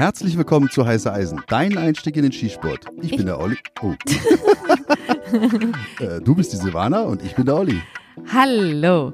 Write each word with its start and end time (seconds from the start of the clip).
Herzlich 0.00 0.38
willkommen 0.38 0.70
zu 0.70 0.86
Heiße 0.86 1.12
Eisen, 1.12 1.42
dein 1.48 1.76
Einstieg 1.76 2.16
in 2.16 2.22
den 2.22 2.32
Skisport. 2.32 2.86
Ich, 3.02 3.10
ich 3.10 3.18
bin 3.18 3.26
der 3.26 3.38
Olli. 3.38 3.58
Oh. 3.82 3.92
äh, 6.02 6.22
du 6.22 6.34
bist 6.34 6.54
die 6.54 6.56
Silvana 6.56 7.02
und 7.02 7.22
ich 7.22 7.34
bin 7.34 7.44
der 7.44 7.56
Olli. 7.56 7.82
Hallo. 8.32 9.12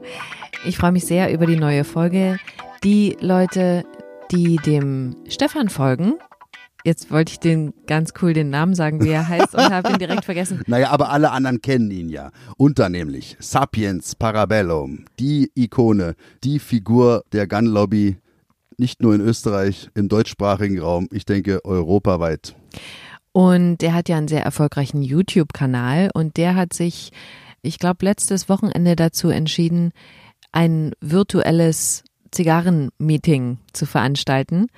Ich 0.65 0.79
freue 0.79 0.93
mich 0.93 1.05
sehr 1.05 1.33
über 1.33 1.47
die 1.47 1.57
neue 1.57 1.83
Folge. 1.83 2.39
Die 2.85 3.17
Leute, 3.21 3.85
die 4.31 4.59
dem 4.59 5.17
Stefan 5.29 5.71
folgen, 5.71 6.13
Jetzt 6.85 7.11
wollte 7.11 7.33
ich 7.33 7.41
den 7.41 7.75
ganz 7.89 8.13
cool 8.23 8.33
den 8.33 8.51
Namen 8.51 8.77
sagen, 8.77 9.03
wie 9.03 9.09
er 9.09 9.29
heißt, 9.29 9.57
und 9.57 9.71
habe 9.71 9.91
ihn 9.91 9.99
direkt 9.99 10.25
vergessen. 10.25 10.63
Naja, 10.69 10.91
aber 10.91 11.11
alle 11.11 11.33
anderen 11.33 11.61
kennen 11.61 11.91
ihn 11.91 12.09
ja. 12.09 12.31
Unter 12.59 12.91
nämlich 12.91 13.37
Sapiens 13.41 14.15
Parabellum, 14.15 15.07
die 15.19 15.51
Ikone, 15.57 16.15
die 16.45 16.61
Figur 16.61 17.25
der 17.33 17.49
Gun 17.49 17.67
Lobby, 17.67 18.19
nicht 18.79 19.03
nur 19.03 19.15
in 19.15 19.21
Österreich, 19.21 19.89
im 19.95 20.09
deutschsprachigen 20.09 20.79
Raum, 20.79 21.09
ich 21.13 21.25
denke 21.25 21.65
europaweit. 21.65 22.55
Und 23.33 23.79
der 23.79 23.95
hat 23.95 24.09
ja 24.09 24.17
einen 24.17 24.29
sehr 24.29 24.43
erfolgreichen 24.43 25.03
YouTube-Kanal 25.03 26.11
und 26.15 26.37
der 26.37 26.55
hat 26.55 26.73
sich, 26.73 27.13
ich 27.63 27.79
glaube, 27.79 28.05
letztes 28.05 28.49
Wochenende 28.49 28.97
dazu 28.97 29.29
entschieden, 29.29 29.93
ein 30.53 30.93
virtuelles 31.01 32.03
Zigarren-Meeting 32.31 33.59
zu 33.73 33.87
veranstalten 33.87 34.69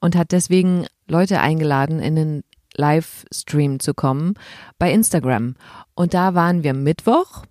und 0.00 0.16
hat 0.16 0.32
deswegen 0.32 0.86
Leute 1.06 1.40
eingeladen, 1.40 2.00
in 2.00 2.16
den 2.16 2.42
Livestream 2.74 3.80
zu 3.80 3.94
kommen 3.94 4.34
bei 4.78 4.92
Instagram. 4.92 5.54
Und 5.94 6.14
da 6.14 6.34
waren 6.34 6.62
wir 6.62 6.74
Mittwoch 6.74 7.44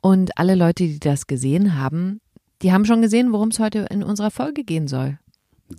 und 0.00 0.38
alle 0.38 0.54
Leute, 0.54 0.84
die 0.84 1.00
das 1.00 1.26
gesehen 1.26 1.78
haben, 1.78 2.20
die 2.62 2.72
haben 2.72 2.84
schon 2.84 3.02
gesehen, 3.02 3.32
worum 3.32 3.48
es 3.48 3.58
heute 3.58 3.86
in 3.90 4.02
unserer 4.02 4.30
Folge 4.30 4.64
gehen 4.64 4.86
soll. 4.86 5.18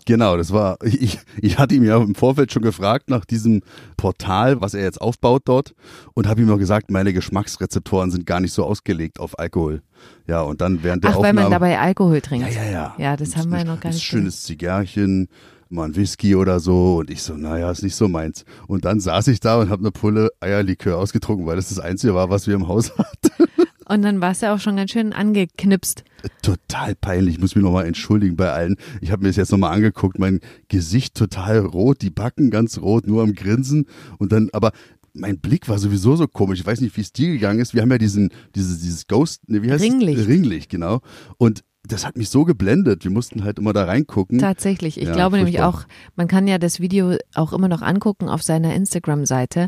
Genau, 0.05 0.38
das 0.38 0.52
war, 0.54 0.77
ich, 0.84 1.20
ich 1.41 1.58
hatte 1.58 1.76
ihm 1.76 1.84
ja 1.84 1.98
im 1.98 2.15
Vorfeld 2.15 2.52
schon 2.52 2.63
gefragt 2.63 3.10
nach 3.10 3.26
diesem 3.26 3.62
Portal, 3.98 4.62
was 4.62 4.74
er 4.74 4.84
jetzt 4.84 5.02
aufbaut 5.02 5.43
dort 5.46 5.74
und 6.13 6.27
habe 6.27 6.41
ihm 6.41 6.48
noch 6.48 6.57
gesagt, 6.57 6.91
meine 6.91 7.13
Geschmacksrezeptoren 7.13 8.12
sind 8.12 8.26
gar 8.26 8.40
nicht 8.40 8.54
so 8.54 8.65
ausgelegt 8.65 9.20
auf 9.20 9.38
Alkohol. 9.40 9.82
Ja, 10.27 10.41
und 10.41 10.62
dann 10.62 10.84
während 10.84 11.04
der 11.04 11.12
Ach, 11.12 11.15
Aufnahme. 11.18 11.38
weil 11.38 11.43
man 11.43 11.52
dabei 11.52 11.80
Alkohol 11.80 12.21
trinkt. 12.21 12.54
Ja, 12.54 12.63
ja, 12.63 12.71
ja. 12.71 12.96
Ja, 12.98 13.18
das 13.18 13.35
haben 13.35 13.52
wir 13.52 13.63
noch 13.63 13.80
gar 13.80 13.90
nicht. 13.90 13.99
Ein 13.99 14.02
schönes 14.02 14.43
Zigarrchen, 14.43 15.27
mal 15.70 15.85
ein 15.85 15.96
Whisky 15.96 16.35
oder 16.35 16.60
so 16.60 16.98
und 16.98 17.10
ich 17.10 17.21
so, 17.24 17.34
naja, 17.35 17.70
ist 17.71 17.84
nicht 17.84 17.96
so 17.96 18.08
meins. 18.08 18.46
Und 18.68 18.85
dann 18.85 18.99
saß 18.99 19.27
ich 19.27 19.40
da 19.40 19.60
und 19.60 19.70
habe 19.70 19.82
eine 19.82 19.91
Pulle 19.91 20.30
Eierlikör 20.40 20.98
ausgetrunken, 20.98 21.46
weil 21.46 21.55
das 21.55 21.70
das 21.70 21.80
Einzige 21.80 22.15
war, 22.15 22.30
was 22.30 22.48
wir 22.48 22.55
im 22.55 22.68
Haus 22.68 22.91
hatten. 22.98 23.46
Und 23.87 24.04
dann 24.04 24.21
warst 24.21 24.43
du 24.43 24.51
auch 24.51 24.60
schon 24.60 24.76
ganz 24.76 24.91
schön 24.91 25.13
angeknipst. 25.13 26.04
Total 26.41 26.96
peinlich. 26.96 27.35
Ich 27.35 27.41
muss 27.41 27.55
mich 27.55 27.63
nochmal 27.63 27.85
entschuldigen 27.87 28.35
bei 28.35 28.51
allen. 28.51 28.76
Ich 29.01 29.12
habe 29.12 29.24
mir 29.24 29.29
das 29.29 29.37
jetzt 29.37 29.51
nochmal 29.51 29.74
angeguckt. 29.74 30.20
Mein 30.20 30.40
Gesicht 30.68 31.15
total 31.15 31.60
rot, 31.60 32.02
die 32.02 32.12
Backen 32.12 32.52
ganz 32.52 32.77
rot, 32.77 33.07
nur 33.07 33.24
am 33.24 33.34
Grinsen. 33.34 33.87
Und 34.20 34.32
dann, 34.32 34.49
aber 34.54 34.71
mein 35.13 35.40
Blick 35.40 35.68
war 35.68 35.79
sowieso 35.79 36.15
so 36.15 36.27
komisch. 36.27 36.59
Ich 36.59 36.65
weiß 36.65 36.82
nicht, 36.82 36.96
wie 36.96 37.02
es 37.02 37.12
dir 37.12 37.32
gegangen 37.32 37.59
ist. 37.59 37.74
Wir 37.74 37.82
haben 37.82 37.91
ja 37.91 37.98
diesen, 37.98 38.29
dieses, 38.55 38.79
dieses 38.79 39.07
Ghost, 39.07 39.49
ne, 39.49 39.62
wie 39.63 39.71
heißt 39.71 39.84
Ringlicht. 39.84 40.20
es? 40.20 40.27
Ringlicht, 40.27 40.70
genau. 40.70 41.02
Und 41.37 41.63
das 41.91 42.05
hat 42.05 42.17
mich 42.17 42.29
so 42.29 42.45
geblendet. 42.45 43.03
Wir 43.03 43.11
mussten 43.11 43.43
halt 43.43 43.59
immer 43.59 43.73
da 43.73 43.85
reingucken. 43.85 44.39
Tatsächlich. 44.39 44.97
Ich 44.97 45.07
ja, 45.07 45.13
glaube 45.13 45.37
furchtbar. 45.37 45.37
nämlich 45.37 45.61
auch, 45.61 45.84
man 46.15 46.27
kann 46.27 46.47
ja 46.47 46.57
das 46.57 46.79
Video 46.79 47.17
auch 47.35 47.53
immer 47.53 47.67
noch 47.67 47.81
angucken 47.81 48.29
auf 48.29 48.43
seiner 48.43 48.73
Instagram-Seite. 48.73 49.67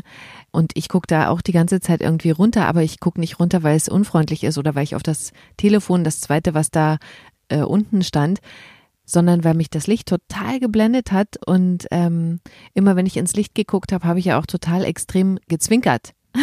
Und 0.50 0.72
ich 0.74 0.88
gucke 0.88 1.06
da 1.06 1.28
auch 1.28 1.40
die 1.40 1.52
ganze 1.52 1.80
Zeit 1.80 2.00
irgendwie 2.00 2.30
runter, 2.30 2.66
aber 2.66 2.82
ich 2.82 3.00
gucke 3.00 3.20
nicht 3.20 3.38
runter, 3.38 3.62
weil 3.62 3.76
es 3.76 3.88
unfreundlich 3.88 4.44
ist 4.44 4.58
oder 4.58 4.74
weil 4.74 4.84
ich 4.84 4.96
auf 4.96 5.02
das 5.02 5.32
Telefon, 5.56 6.04
das 6.04 6.20
zweite, 6.20 6.54
was 6.54 6.70
da 6.70 6.98
äh, 7.48 7.62
unten 7.62 8.02
stand, 8.02 8.40
sondern 9.04 9.44
weil 9.44 9.54
mich 9.54 9.70
das 9.70 9.86
Licht 9.86 10.08
total 10.08 10.60
geblendet 10.60 11.12
hat. 11.12 11.38
Und 11.46 11.86
ähm, 11.90 12.40
immer 12.72 12.96
wenn 12.96 13.06
ich 13.06 13.16
ins 13.16 13.34
Licht 13.34 13.54
geguckt 13.54 13.92
habe, 13.92 14.06
habe 14.06 14.18
ich 14.18 14.26
ja 14.26 14.38
auch 14.38 14.46
total 14.46 14.84
extrem 14.84 15.38
gezwinkert, 15.48 16.12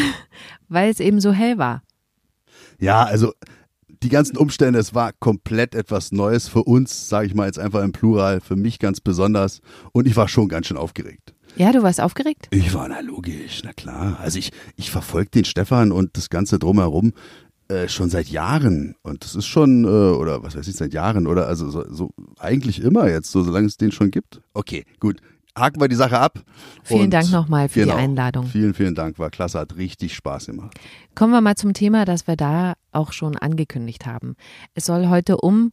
weil 0.69 0.89
es 0.89 0.99
eben 0.99 1.19
so 1.19 1.31
hell 1.31 1.57
war. 1.57 1.81
Ja, 2.79 3.03
also 3.03 3.33
die 4.03 4.09
ganzen 4.09 4.37
Umstände, 4.37 4.79
es 4.79 4.93
war 4.93 5.11
komplett 5.19 5.75
etwas 5.75 6.11
Neues 6.11 6.47
für 6.47 6.63
uns, 6.63 7.09
sage 7.09 7.27
ich 7.27 7.35
mal 7.35 7.45
jetzt 7.45 7.59
einfach 7.59 7.83
im 7.83 7.91
Plural, 7.91 8.41
für 8.41 8.55
mich 8.55 8.79
ganz 8.79 8.99
besonders. 8.99 9.61
Und 9.91 10.07
ich 10.07 10.15
war 10.15 10.27
schon 10.27 10.47
ganz 10.47 10.67
schön 10.67 10.77
aufgeregt. 10.77 11.33
Ja, 11.55 11.71
du 11.71 11.83
warst 11.83 11.99
aufgeregt? 11.99 12.47
Ich 12.51 12.73
war, 12.73 12.87
na 12.87 13.01
logisch, 13.01 13.61
na 13.63 13.73
klar. 13.73 14.17
Also 14.21 14.39
ich, 14.39 14.51
ich 14.77 14.89
verfolge 14.89 15.29
den 15.31 15.45
Stefan 15.45 15.91
und 15.91 16.17
das 16.17 16.29
Ganze 16.29 16.59
drumherum 16.59 17.13
äh, 17.67 17.89
schon 17.89 18.09
seit 18.09 18.27
Jahren. 18.27 18.95
Und 19.03 19.23
das 19.23 19.35
ist 19.35 19.47
schon, 19.47 19.83
äh, 19.83 19.87
oder 19.87 20.43
was 20.43 20.55
weiß 20.55 20.67
ich, 20.67 20.75
seit 20.75 20.93
Jahren, 20.93 21.27
oder 21.27 21.47
also 21.47 21.69
so, 21.69 21.85
so 21.93 22.11
eigentlich 22.39 22.81
immer 22.81 23.09
jetzt, 23.09 23.31
so 23.31 23.43
solange 23.43 23.67
es 23.67 23.77
den 23.77 23.91
schon 23.91 24.11
gibt. 24.11 24.41
Okay, 24.53 24.85
gut 24.99 25.21
haken 25.57 25.81
wir 25.81 25.87
die 25.87 25.95
Sache 25.95 26.19
ab. 26.19 26.39
Vielen 26.83 27.11
Dank 27.11 27.31
nochmal 27.31 27.69
für 27.69 27.81
genau, 27.81 27.95
die 27.95 27.99
Einladung. 27.99 28.45
Vielen, 28.45 28.73
vielen 28.73 28.95
Dank, 28.95 29.19
war 29.19 29.29
klasse, 29.29 29.59
hat 29.59 29.75
richtig 29.77 30.15
Spaß 30.15 30.47
gemacht. 30.47 30.79
Kommen 31.15 31.33
wir 31.33 31.41
mal 31.41 31.55
zum 31.55 31.73
Thema, 31.73 32.05
das 32.05 32.27
wir 32.27 32.35
da 32.35 32.73
auch 32.91 33.13
schon 33.13 33.37
angekündigt 33.37 34.05
haben. 34.05 34.35
Es 34.73 34.85
soll 34.85 35.09
heute 35.09 35.37
um 35.37 35.71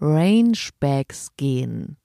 Rangebags 0.00 1.28
gehen. 1.36 1.96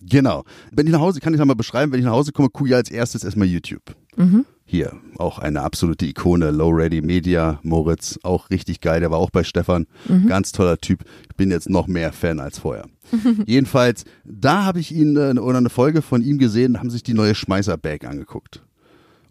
Genau. 0.00 0.44
Wenn 0.70 0.86
ich 0.86 0.92
nach 0.92 1.00
Hause, 1.00 1.20
kann 1.20 1.34
ich 1.34 1.44
mal 1.44 1.54
beschreiben, 1.54 1.92
wenn 1.92 1.98
ich 1.98 2.06
nach 2.06 2.12
Hause 2.12 2.32
komme, 2.32 2.50
gucke 2.50 2.68
ich 2.68 2.74
als 2.74 2.90
erstes 2.90 3.24
erstmal 3.24 3.48
YouTube. 3.48 3.96
Mhm. 4.16 4.44
Hier, 4.70 4.92
auch 5.16 5.38
eine 5.38 5.62
absolute 5.62 6.04
Ikone, 6.04 6.50
Low 6.50 6.68
Ready 6.68 7.00
Media, 7.00 7.58
Moritz, 7.62 8.18
auch 8.22 8.50
richtig 8.50 8.82
geil, 8.82 9.00
der 9.00 9.10
war 9.10 9.18
auch 9.18 9.30
bei 9.30 9.42
Stefan, 9.42 9.86
mhm. 10.06 10.26
ganz 10.26 10.52
toller 10.52 10.76
Typ. 10.76 11.06
Ich 11.30 11.36
bin 11.36 11.50
jetzt 11.50 11.70
noch 11.70 11.86
mehr 11.86 12.12
Fan 12.12 12.38
als 12.38 12.58
vorher. 12.58 12.84
Jedenfalls, 13.46 14.04
da 14.24 14.66
habe 14.66 14.78
ich 14.78 14.94
ihn 14.94 15.16
äh, 15.16 15.40
oder 15.40 15.56
eine 15.56 15.70
Folge 15.70 16.02
von 16.02 16.20
ihm 16.20 16.36
gesehen, 16.36 16.78
haben 16.78 16.90
sich 16.90 17.02
die 17.02 17.14
neue 17.14 17.34
Schmeißer-Bag 17.34 18.04
angeguckt. 18.04 18.62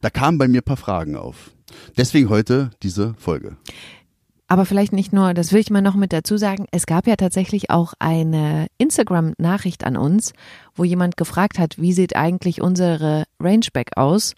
Da 0.01 0.09
kamen 0.09 0.39
bei 0.39 0.47
mir 0.47 0.61
ein 0.61 0.63
paar 0.63 0.75
Fragen 0.75 1.15
auf. 1.15 1.51
Deswegen 1.95 2.29
heute 2.29 2.71
diese 2.81 3.13
Folge. 3.19 3.57
Aber 4.47 4.65
vielleicht 4.65 4.93
nicht 4.93 5.13
nur, 5.13 5.35
das 5.35 5.51
will 5.53 5.59
ich 5.59 5.69
mal 5.69 5.83
noch 5.83 5.95
mit 5.95 6.13
dazu 6.13 6.37
sagen, 6.37 6.65
es 6.71 6.87
gab 6.87 7.05
ja 7.05 7.15
tatsächlich 7.15 7.69
auch 7.69 7.93
eine 7.99 8.65
Instagram-Nachricht 8.79 9.83
an 9.83 9.97
uns, 9.97 10.33
wo 10.73 10.83
jemand 10.83 11.15
gefragt 11.15 11.59
hat, 11.59 11.79
wie 11.79 11.93
sieht 11.93 12.15
eigentlich 12.15 12.59
unsere 12.59 13.25
Rangeback 13.39 13.97
aus? 13.97 14.33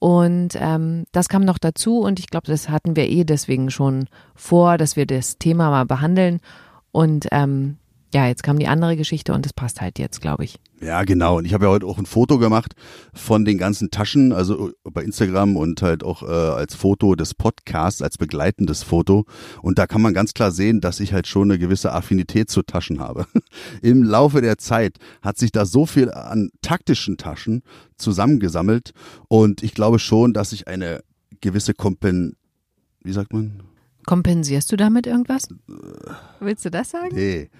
Und 0.00 0.56
ähm, 0.58 1.04
das 1.12 1.28
kam 1.28 1.44
noch 1.44 1.58
dazu 1.58 2.00
und 2.00 2.18
ich 2.18 2.28
glaube, 2.28 2.46
das 2.46 2.70
hatten 2.70 2.96
wir 2.96 3.08
eh 3.08 3.24
deswegen 3.24 3.70
schon 3.70 4.06
vor, 4.34 4.78
dass 4.78 4.96
wir 4.96 5.04
das 5.04 5.36
Thema 5.38 5.68
mal 5.68 5.84
behandeln. 5.84 6.40
Und 6.90 7.28
ähm, 7.32 7.76
ja, 8.12 8.26
jetzt 8.26 8.42
kam 8.42 8.58
die 8.58 8.66
andere 8.66 8.96
Geschichte 8.96 9.34
und 9.34 9.44
es 9.44 9.52
passt 9.52 9.82
halt 9.82 9.98
jetzt, 9.98 10.22
glaube 10.22 10.44
ich. 10.44 10.58
Ja, 10.82 11.04
genau. 11.04 11.38
Und 11.38 11.44
ich 11.44 11.52
habe 11.52 11.66
ja 11.66 11.70
heute 11.70 11.84
auch 11.86 11.98
ein 11.98 12.06
Foto 12.06 12.38
gemacht 12.38 12.74
von 13.12 13.44
den 13.44 13.58
ganzen 13.58 13.90
Taschen, 13.90 14.32
also 14.32 14.70
bei 14.82 15.02
Instagram 15.02 15.56
und 15.56 15.82
halt 15.82 16.02
auch 16.02 16.22
äh, 16.22 16.26
als 16.26 16.74
Foto 16.74 17.14
des 17.14 17.34
Podcasts, 17.34 18.00
als 18.00 18.16
begleitendes 18.16 18.82
Foto. 18.82 19.26
Und 19.60 19.78
da 19.78 19.86
kann 19.86 20.00
man 20.00 20.14
ganz 20.14 20.32
klar 20.32 20.52
sehen, 20.52 20.80
dass 20.80 21.00
ich 21.00 21.12
halt 21.12 21.26
schon 21.26 21.50
eine 21.50 21.58
gewisse 21.58 21.92
Affinität 21.92 22.48
zu 22.48 22.62
Taschen 22.62 22.98
habe. 22.98 23.26
Im 23.82 24.02
Laufe 24.02 24.40
der 24.40 24.56
Zeit 24.56 24.96
hat 25.20 25.36
sich 25.36 25.52
da 25.52 25.66
so 25.66 25.84
viel 25.84 26.10
an 26.10 26.50
taktischen 26.62 27.18
Taschen 27.18 27.62
zusammengesammelt. 27.96 28.92
Und 29.28 29.62
ich 29.62 29.74
glaube 29.74 29.98
schon, 29.98 30.32
dass 30.32 30.52
ich 30.52 30.66
eine 30.66 31.02
gewisse 31.42 31.74
Kompen, 31.74 32.36
wie 33.02 33.12
sagt 33.12 33.34
man? 33.34 33.62
Kompensierst 34.06 34.72
du 34.72 34.76
damit 34.76 35.06
irgendwas? 35.06 35.46
Willst 36.40 36.64
du 36.64 36.70
das 36.70 36.90
sagen? 36.90 37.14
Nee 37.14 37.50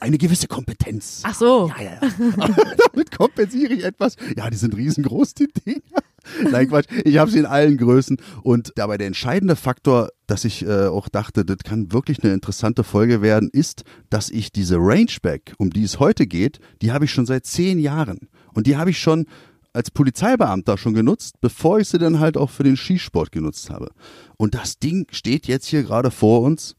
eine 0.00 0.18
gewisse 0.18 0.48
Kompetenz. 0.48 1.22
Ach 1.24 1.34
so. 1.34 1.70
Ja, 1.76 1.82
ja, 1.82 2.00
ja. 2.00 2.48
Damit 2.92 3.16
kompensiere 3.16 3.74
ich 3.74 3.84
etwas. 3.84 4.16
Ja, 4.36 4.48
die 4.48 4.56
sind 4.56 4.76
riesengroß, 4.76 5.34
die 5.34 5.48
Dinger. 5.48 6.02
Nein, 6.50 6.68
Quatsch. 6.68 6.86
Ich 7.04 7.18
habe 7.18 7.30
sie 7.30 7.38
in 7.38 7.46
allen 7.46 7.76
Größen. 7.76 8.16
Und 8.42 8.72
dabei 8.76 8.98
der 8.98 9.06
entscheidende 9.06 9.56
Faktor, 9.56 10.08
dass 10.26 10.44
ich 10.44 10.64
äh, 10.64 10.86
auch 10.86 11.08
dachte, 11.08 11.44
das 11.44 11.58
kann 11.58 11.92
wirklich 11.92 12.22
eine 12.22 12.32
interessante 12.32 12.84
Folge 12.84 13.22
werden, 13.22 13.50
ist, 13.52 13.84
dass 14.10 14.30
ich 14.30 14.50
diese 14.50 14.76
Rangeback, 14.78 15.54
um 15.58 15.70
die 15.70 15.84
es 15.84 16.00
heute 16.00 16.26
geht, 16.26 16.58
die 16.82 16.92
habe 16.92 17.04
ich 17.04 17.12
schon 17.12 17.26
seit 17.26 17.46
zehn 17.46 17.78
Jahren. 17.78 18.28
Und 18.54 18.66
die 18.66 18.76
habe 18.76 18.90
ich 18.90 18.98
schon 18.98 19.26
als 19.72 19.90
Polizeibeamter 19.90 20.78
schon 20.78 20.94
genutzt, 20.94 21.36
bevor 21.42 21.78
ich 21.78 21.88
sie 21.88 21.98
dann 21.98 22.18
halt 22.18 22.38
auch 22.38 22.50
für 22.50 22.62
den 22.62 22.78
Skisport 22.78 23.30
genutzt 23.30 23.68
habe. 23.68 23.90
Und 24.38 24.54
das 24.54 24.78
Ding 24.78 25.06
steht 25.10 25.46
jetzt 25.46 25.66
hier 25.66 25.82
gerade 25.82 26.10
vor 26.10 26.40
uns 26.40 26.76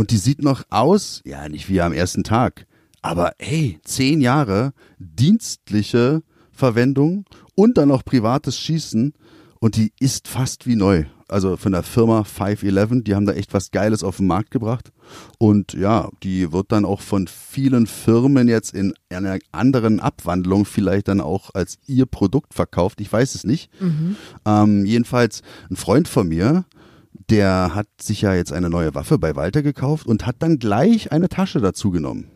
und 0.00 0.12
die 0.12 0.16
sieht 0.16 0.42
noch 0.42 0.62
aus, 0.70 1.20
ja, 1.26 1.46
nicht 1.50 1.68
wie 1.68 1.82
am 1.82 1.92
ersten 1.92 2.24
Tag, 2.24 2.66
aber 3.02 3.34
hey, 3.38 3.78
zehn 3.84 4.22
Jahre 4.22 4.72
dienstliche 4.98 6.22
Verwendung 6.52 7.26
und 7.54 7.76
dann 7.76 7.88
noch 7.88 8.02
privates 8.02 8.58
Schießen 8.58 9.12
und 9.58 9.76
die 9.76 9.92
ist 10.00 10.26
fast 10.26 10.66
wie 10.66 10.74
neu. 10.74 11.04
Also 11.28 11.58
von 11.58 11.72
der 11.72 11.82
Firma 11.82 12.24
511, 12.24 13.04
die 13.04 13.14
haben 13.14 13.26
da 13.26 13.34
echt 13.34 13.52
was 13.52 13.72
Geiles 13.72 14.02
auf 14.02 14.16
den 14.16 14.26
Markt 14.26 14.50
gebracht. 14.50 14.90
Und 15.36 15.74
ja, 15.74 16.08
die 16.22 16.50
wird 16.50 16.72
dann 16.72 16.86
auch 16.86 17.02
von 17.02 17.28
vielen 17.28 17.86
Firmen 17.86 18.48
jetzt 18.48 18.72
in 18.72 18.94
einer 19.10 19.38
anderen 19.52 20.00
Abwandlung 20.00 20.64
vielleicht 20.64 21.08
dann 21.08 21.20
auch 21.20 21.50
als 21.52 21.76
ihr 21.86 22.06
Produkt 22.06 22.54
verkauft. 22.54 23.02
Ich 23.02 23.12
weiß 23.12 23.34
es 23.34 23.44
nicht. 23.44 23.70
Mhm. 23.82 24.16
Ähm, 24.46 24.86
jedenfalls 24.86 25.42
ein 25.70 25.76
Freund 25.76 26.08
von 26.08 26.26
mir, 26.26 26.64
der 27.12 27.74
hat 27.74 27.88
sich 28.00 28.22
ja 28.22 28.34
jetzt 28.34 28.52
eine 28.52 28.70
neue 28.70 28.94
Waffe 28.94 29.18
bei 29.18 29.36
Walter 29.36 29.62
gekauft 29.62 30.06
und 30.06 30.26
hat 30.26 30.36
dann 30.40 30.58
gleich 30.58 31.12
eine 31.12 31.28
Tasche 31.28 31.60
dazu 31.60 31.90
genommen. 31.90 32.30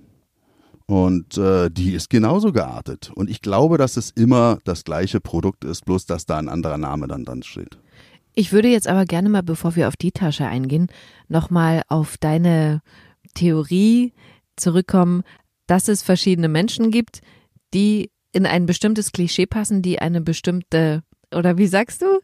Und 0.86 1.38
äh, 1.38 1.70
die 1.70 1.92
ist 1.94 2.10
genauso 2.10 2.52
geartet. 2.52 3.10
Und 3.14 3.30
ich 3.30 3.40
glaube, 3.40 3.78
dass 3.78 3.96
es 3.96 4.10
immer 4.10 4.58
das 4.64 4.84
gleiche 4.84 5.20
Produkt 5.20 5.64
ist, 5.64 5.84
bloß 5.86 6.06
dass 6.06 6.26
da 6.26 6.38
ein 6.38 6.48
anderer 6.48 6.76
Name 6.76 7.08
dann 7.08 7.24
dran 7.24 7.42
steht. 7.42 7.78
Ich 8.34 8.52
würde 8.52 8.68
jetzt 8.68 8.88
aber 8.88 9.04
gerne 9.04 9.28
mal, 9.28 9.42
bevor 9.42 9.76
wir 9.76 9.88
auf 9.88 9.96
die 9.96 10.12
Tasche 10.12 10.46
eingehen, 10.46 10.88
nochmal 11.28 11.82
auf 11.88 12.18
deine 12.18 12.82
Theorie 13.34 14.12
zurückkommen, 14.56 15.22
dass 15.66 15.88
es 15.88 16.02
verschiedene 16.02 16.48
Menschen 16.48 16.90
gibt, 16.90 17.20
die 17.72 18.10
in 18.32 18.44
ein 18.44 18.66
bestimmtes 18.66 19.12
Klischee 19.12 19.46
passen, 19.46 19.80
die 19.80 20.00
eine 20.00 20.20
bestimmte, 20.20 21.02
oder 21.32 21.56
wie 21.56 21.68
sagst 21.68 22.02
du? 22.02 22.20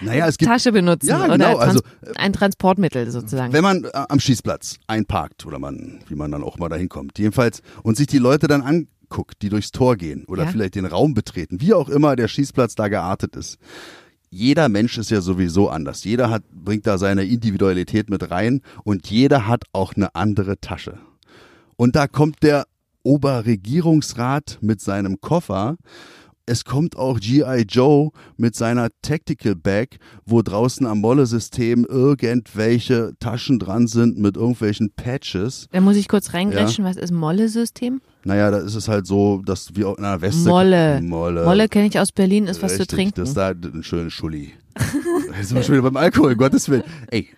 Naja, 0.00 0.26
es 0.26 0.38
gibt, 0.38 0.50
Tasche 0.50 0.72
benutzen 0.72 1.08
Ja, 1.08 1.24
oder 1.24 1.32
genau, 1.38 1.54
Trans 1.56 1.64
also, 1.64 1.80
ein 2.16 2.32
Transportmittel 2.32 3.10
sozusagen. 3.10 3.52
wenn 3.52 3.62
man 3.62 3.84
äh, 3.84 3.90
am 3.92 4.20
Schießplatz 4.20 4.76
einparkt 4.86 5.46
oder 5.46 5.58
man, 5.58 6.00
wie 6.08 6.14
man 6.14 6.30
dann 6.30 6.42
auch 6.42 6.58
mal 6.58 6.68
dahin 6.68 6.88
kommt, 6.88 7.18
jedenfalls, 7.18 7.62
und 7.82 7.96
sich 7.96 8.06
die 8.06 8.18
Leute 8.18 8.46
dann 8.48 8.62
anguckt, 8.62 9.42
die 9.42 9.48
durchs 9.48 9.72
Tor 9.72 9.96
gehen 9.96 10.24
oder 10.26 10.44
Ja. 10.44 10.50
vielleicht 10.50 10.74
den 10.74 10.86
Raum 10.86 11.14
betreten, 11.14 11.60
wie 11.60 11.74
auch 11.74 11.88
immer 11.88 12.16
der 12.16 12.28
Schießplatz 12.28 12.74
da 12.74 12.88
geartet 12.88 13.36
ist. 13.36 13.58
Jeder 14.30 14.68
Mensch 14.68 14.96
ist 14.96 15.10
ja 15.10 15.20
sowieso 15.20 15.68
anders. 15.68 16.04
Jeder 16.04 16.30
hat, 16.30 16.44
bringt 16.52 16.86
da 16.86 16.98
seine 16.98 17.24
Individualität 17.24 18.08
mit 18.10 18.30
rein 18.30 18.60
und 18.84 19.08
jeder 19.10 19.48
hat 19.48 19.64
auch 19.72 19.94
eine 19.94 20.14
andere 20.14 20.60
Tasche. 20.60 20.98
Und 21.76 21.96
da 21.96 22.06
kommt 22.06 22.42
der 22.44 22.66
Oberregierungsrat 23.02 24.58
mit 24.60 24.80
seinem 24.80 25.20
Koffer. 25.20 25.76
Es 26.46 26.64
kommt 26.64 26.96
auch 26.96 27.20
G.I. 27.20 27.64
Joe 27.68 28.10
mit 28.36 28.56
seiner 28.56 28.88
Tactical 29.02 29.54
Bag, 29.54 29.98
wo 30.24 30.42
draußen 30.42 30.84
am 30.86 31.00
Molle-System 31.00 31.86
irgendwelche 31.88 33.12
Taschen 33.20 33.58
dran 33.58 33.86
sind 33.86 34.18
mit 34.18 34.36
irgendwelchen 34.36 34.90
Patches. 34.90 35.68
Da 35.70 35.80
muss 35.80 35.96
ich 35.96 36.08
kurz 36.08 36.34
reingrätschen, 36.34 36.84
was 36.84 36.96
ist 36.96 37.12
Molle-System? 37.12 38.00
Naja, 38.24 38.50
da 38.50 38.58
ist 38.58 38.74
es 38.74 38.88
halt 38.88 39.06
so, 39.06 39.42
dass 39.44 39.74
wir 39.76 39.94
in 39.96 40.04
einer 40.04 40.20
Weste. 40.20 40.48
Molle. 40.48 41.00
Molle. 41.02 41.44
Molle 41.44 41.68
kenne 41.68 41.86
ich 41.86 41.98
aus 41.98 42.12
Berlin, 42.12 42.46
ist 42.46 42.62
was 42.62 42.72
Richtig, 42.72 42.88
zu 42.88 42.96
trinken. 42.96 43.14
Das 43.16 43.28
ist 43.30 43.36
da 43.36 43.50
ein 43.50 43.82
schöner 43.82 44.10
Schulli. 44.10 44.52
Jetzt 45.36 45.48
sind 45.48 45.56
wir 45.56 45.62
schon 45.62 45.74
wieder 45.76 45.82
beim 45.82 45.96
Alkohol, 45.96 46.36
Gottes 46.36 46.68
Willen. 46.68 46.84
Ey, 47.10 47.28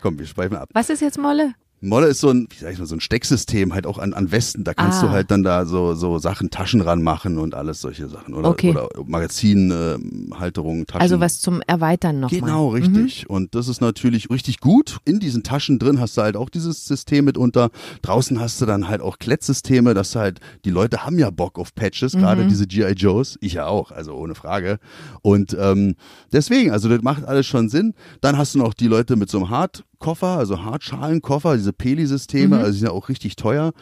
komm, 0.00 0.18
wir 0.18 0.26
schweifen 0.26 0.56
ab. 0.56 0.68
Was 0.72 0.90
ist 0.90 1.00
jetzt 1.02 1.18
Molle? 1.18 1.54
Molle 1.82 2.06
ist 2.06 2.20
so 2.20 2.30
ein, 2.30 2.48
wie 2.50 2.56
sag 2.58 2.72
ich 2.72 2.78
mal, 2.78 2.86
so 2.86 2.96
ein 2.96 3.00
Stecksystem 3.00 3.74
halt 3.74 3.86
auch 3.86 3.98
an, 3.98 4.14
an 4.14 4.32
Westen. 4.32 4.64
Da 4.64 4.72
kannst 4.74 5.00
Ah. 5.02 5.06
du 5.06 5.10
halt 5.12 5.30
dann 5.30 5.42
da 5.42 5.66
so, 5.66 5.94
so 5.94 6.18
Sachen, 6.18 6.50
Taschen 6.50 6.80
ranmachen 6.80 7.38
und 7.38 7.54
alles 7.54 7.80
solche 7.82 8.08
Sachen. 8.08 8.34
Oder, 8.34 8.48
Okay. 8.48 8.70
oder 8.70 8.88
Magazinhalterungen, 9.04 10.86
Taschen. 10.86 11.00
Also 11.02 11.20
was 11.20 11.40
zum 11.40 11.60
Erweitern 11.66 12.20
nochmal. 12.20 12.40
Genau, 12.40 12.68
richtig. 12.70 13.28
Und 13.28 13.54
das 13.54 13.68
ist 13.68 13.80
natürlich 13.80 14.30
richtig 14.30 14.60
gut. 14.60 14.98
In 15.04 15.20
diesen 15.20 15.42
Taschen 15.42 15.78
drin 15.78 16.00
hast 16.00 16.16
du 16.16 16.22
halt 16.22 16.36
auch 16.36 16.48
dieses 16.48 16.84
System 16.86 17.26
mitunter. 17.26 17.70
Draußen 18.02 18.40
hast 18.40 18.60
du 18.60 18.66
dann 18.66 18.88
halt 18.88 19.00
auch 19.00 19.18
Klettsysteme, 19.18 19.94
dass 19.94 20.16
halt, 20.16 20.40
die 20.64 20.70
Leute 20.70 21.04
haben 21.04 21.18
ja 21.18 21.30
Bock 21.30 21.58
auf 21.58 21.74
Patches, 21.74 22.12
gerade 22.12 22.46
diese 22.46 22.66
G.I. 22.66 22.92
Joes. 22.92 23.36
Ich 23.40 23.54
ja 23.54 23.66
auch, 23.66 23.90
also 23.90 24.14
ohne 24.14 24.34
Frage. 24.34 24.78
Und 25.22 25.56
ähm, 25.60 25.94
deswegen, 26.32 26.70
also 26.70 26.88
das 26.88 27.02
macht 27.02 27.24
alles 27.24 27.46
schon 27.46 27.68
Sinn. 27.68 27.94
Dann 28.20 28.36
hast 28.38 28.54
du 28.54 28.58
noch 28.58 28.74
die 28.74 28.86
Leute 28.88 29.16
mit 29.16 29.30
so 29.30 29.38
einem 29.38 29.50
Hartkoffer, 29.96 30.38
also 30.38 30.62
Hartschalenkoffer, 30.62 31.56
diese 31.56 31.72
Peli-Systeme, 31.72 32.58
also 32.58 32.72
die 32.72 32.78
sind 32.78 32.88
ja 32.88 32.92
auch 32.92 33.08
richtig 33.08 33.36
teuer. 33.36 33.72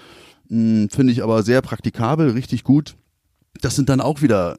Hm, 0.49 0.89
Finde 0.91 1.13
ich 1.13 1.23
aber 1.23 1.43
sehr 1.43 1.61
praktikabel, 1.61 2.31
richtig 2.31 2.65
gut. 2.65 2.97
Das 3.61 3.77
sind 3.77 3.89
dann 3.89 4.01
auch 4.01 4.23
wieder 4.23 4.57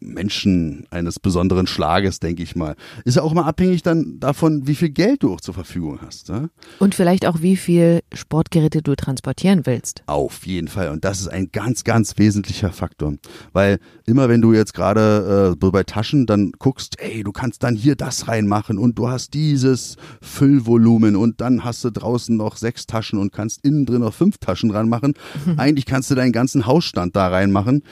Menschen 0.00 0.86
eines 0.90 1.18
besonderen 1.18 1.66
Schlages, 1.66 2.20
denke 2.20 2.42
ich 2.42 2.56
mal. 2.56 2.76
Ist 3.04 3.16
ja 3.16 3.22
auch 3.22 3.32
mal 3.32 3.44
abhängig 3.44 3.82
dann 3.82 4.18
davon, 4.20 4.66
wie 4.66 4.74
viel 4.74 4.90
Geld 4.90 5.22
du 5.22 5.32
auch 5.32 5.40
zur 5.40 5.54
Verfügung 5.54 6.00
hast. 6.00 6.28
Ne? 6.28 6.50
Und 6.78 6.94
vielleicht 6.94 7.26
auch, 7.26 7.42
wie 7.42 7.56
viel 7.56 8.00
Sportgeräte 8.12 8.82
du 8.82 8.94
transportieren 8.94 9.66
willst. 9.66 10.02
Auf 10.06 10.46
jeden 10.46 10.68
Fall. 10.68 10.90
Und 10.90 11.04
das 11.04 11.20
ist 11.20 11.28
ein 11.28 11.50
ganz, 11.52 11.84
ganz 11.84 12.18
wesentlicher 12.18 12.72
Faktor. 12.72 13.14
Weil 13.52 13.78
immer 14.04 14.28
wenn 14.28 14.40
du 14.40 14.52
jetzt 14.52 14.74
gerade 14.74 15.54
äh, 15.54 15.58
so 15.60 15.72
bei 15.72 15.82
Taschen 15.82 16.26
dann 16.26 16.52
guckst, 16.58 17.00
ey, 17.00 17.22
du 17.22 17.32
kannst 17.32 17.62
dann 17.62 17.74
hier 17.74 17.96
das 17.96 18.28
reinmachen 18.28 18.78
und 18.78 18.98
du 18.98 19.08
hast 19.08 19.34
dieses 19.34 19.96
Füllvolumen 20.20 21.16
und 21.16 21.40
dann 21.40 21.64
hast 21.64 21.84
du 21.84 21.90
draußen 21.90 22.36
noch 22.36 22.56
sechs 22.56 22.86
Taschen 22.86 23.18
und 23.18 23.32
kannst 23.32 23.64
innen 23.64 23.86
drin 23.86 24.00
noch 24.00 24.14
fünf 24.14 24.38
Taschen 24.38 24.70
ranmachen. 24.70 25.14
Eigentlich 25.56 25.86
kannst 25.86 26.10
du 26.10 26.14
deinen 26.14 26.32
ganzen 26.32 26.66
Hausstand 26.66 27.16
da 27.16 27.28
reinmachen. 27.28 27.82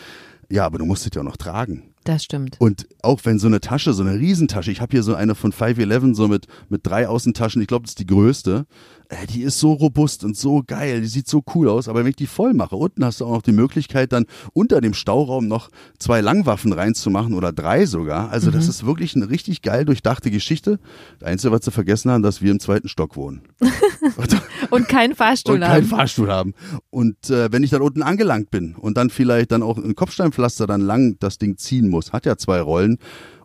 Ja, 0.50 0.66
aber 0.66 0.78
du 0.78 0.84
musst 0.84 1.06
es 1.06 1.12
ja 1.14 1.22
auch 1.22 1.26
noch 1.26 1.36
tragen. 1.36 1.93
Das 2.04 2.24
stimmt. 2.24 2.56
Und 2.60 2.86
auch 3.02 3.20
wenn 3.24 3.38
so 3.38 3.46
eine 3.46 3.60
Tasche, 3.60 3.94
so 3.94 4.02
eine 4.02 4.18
Riesentasche, 4.18 4.70
ich 4.70 4.80
habe 4.82 4.92
hier 4.92 5.02
so 5.02 5.14
eine 5.14 5.34
von 5.34 5.52
511, 5.52 6.14
so 6.14 6.28
mit, 6.28 6.46
mit 6.68 6.86
drei 6.86 7.08
Außentaschen, 7.08 7.62
ich 7.62 7.68
glaube, 7.68 7.84
das 7.84 7.92
ist 7.92 7.98
die 7.98 8.06
größte, 8.06 8.66
äh, 9.14 9.26
die 9.26 9.42
ist 9.42 9.58
so 9.58 9.72
robust 9.72 10.24
und 10.24 10.36
so 10.36 10.62
geil, 10.66 11.00
die 11.00 11.06
sieht 11.06 11.28
so 11.28 11.42
cool 11.54 11.68
aus, 11.68 11.88
aber 11.88 12.00
wenn 12.00 12.10
ich 12.10 12.16
die 12.16 12.26
voll 12.26 12.54
mache, 12.54 12.76
unten 12.76 13.04
hast 13.04 13.20
du 13.20 13.26
auch 13.26 13.32
noch 13.32 13.42
die 13.42 13.52
Möglichkeit, 13.52 14.12
dann 14.12 14.26
unter 14.52 14.80
dem 14.80 14.94
Stauraum 14.94 15.48
noch 15.48 15.70
zwei 15.98 16.20
Langwaffen 16.20 16.72
reinzumachen 16.72 17.34
oder 17.34 17.52
drei 17.52 17.86
sogar. 17.86 18.30
Also 18.30 18.50
das 18.50 18.68
ist 18.68 18.86
wirklich 18.86 19.14
eine 19.14 19.30
richtig 19.30 19.62
geil 19.62 19.84
durchdachte 19.84 20.30
Geschichte. 20.30 20.78
Das 21.18 21.28
Einzige, 21.28 21.52
was 21.52 21.64
sie 21.64 21.70
vergessen 21.70 22.10
haben, 22.10 22.22
dass 22.22 22.42
wir 22.42 22.50
im 22.50 22.60
zweiten 22.60 22.88
Stock 22.88 23.16
wohnen. 23.16 23.42
Und 24.70 24.88
kein 24.88 25.14
Fahrstuhl 25.14 25.56
und 25.56 25.60
keinen 25.60 25.72
haben. 25.72 25.86
Fahrstuhl 25.86 26.30
haben. 26.30 26.54
Und 26.90 27.30
äh, 27.30 27.52
wenn 27.52 27.62
ich 27.62 27.70
dann 27.70 27.82
unten 27.82 28.02
angelangt 28.02 28.50
bin 28.50 28.74
und 28.74 28.96
dann 28.96 29.10
vielleicht 29.10 29.52
dann 29.52 29.62
auch 29.62 29.76
ein 29.76 29.94
Kopfsteinpflaster 29.94 30.66
dann 30.66 30.80
lang 30.80 31.16
das 31.20 31.38
Ding 31.38 31.56
ziehen 31.58 31.88
muss, 31.88 32.12
hat 32.12 32.26
ja 32.26 32.36
zwei 32.36 32.60
Rollen 32.60 32.98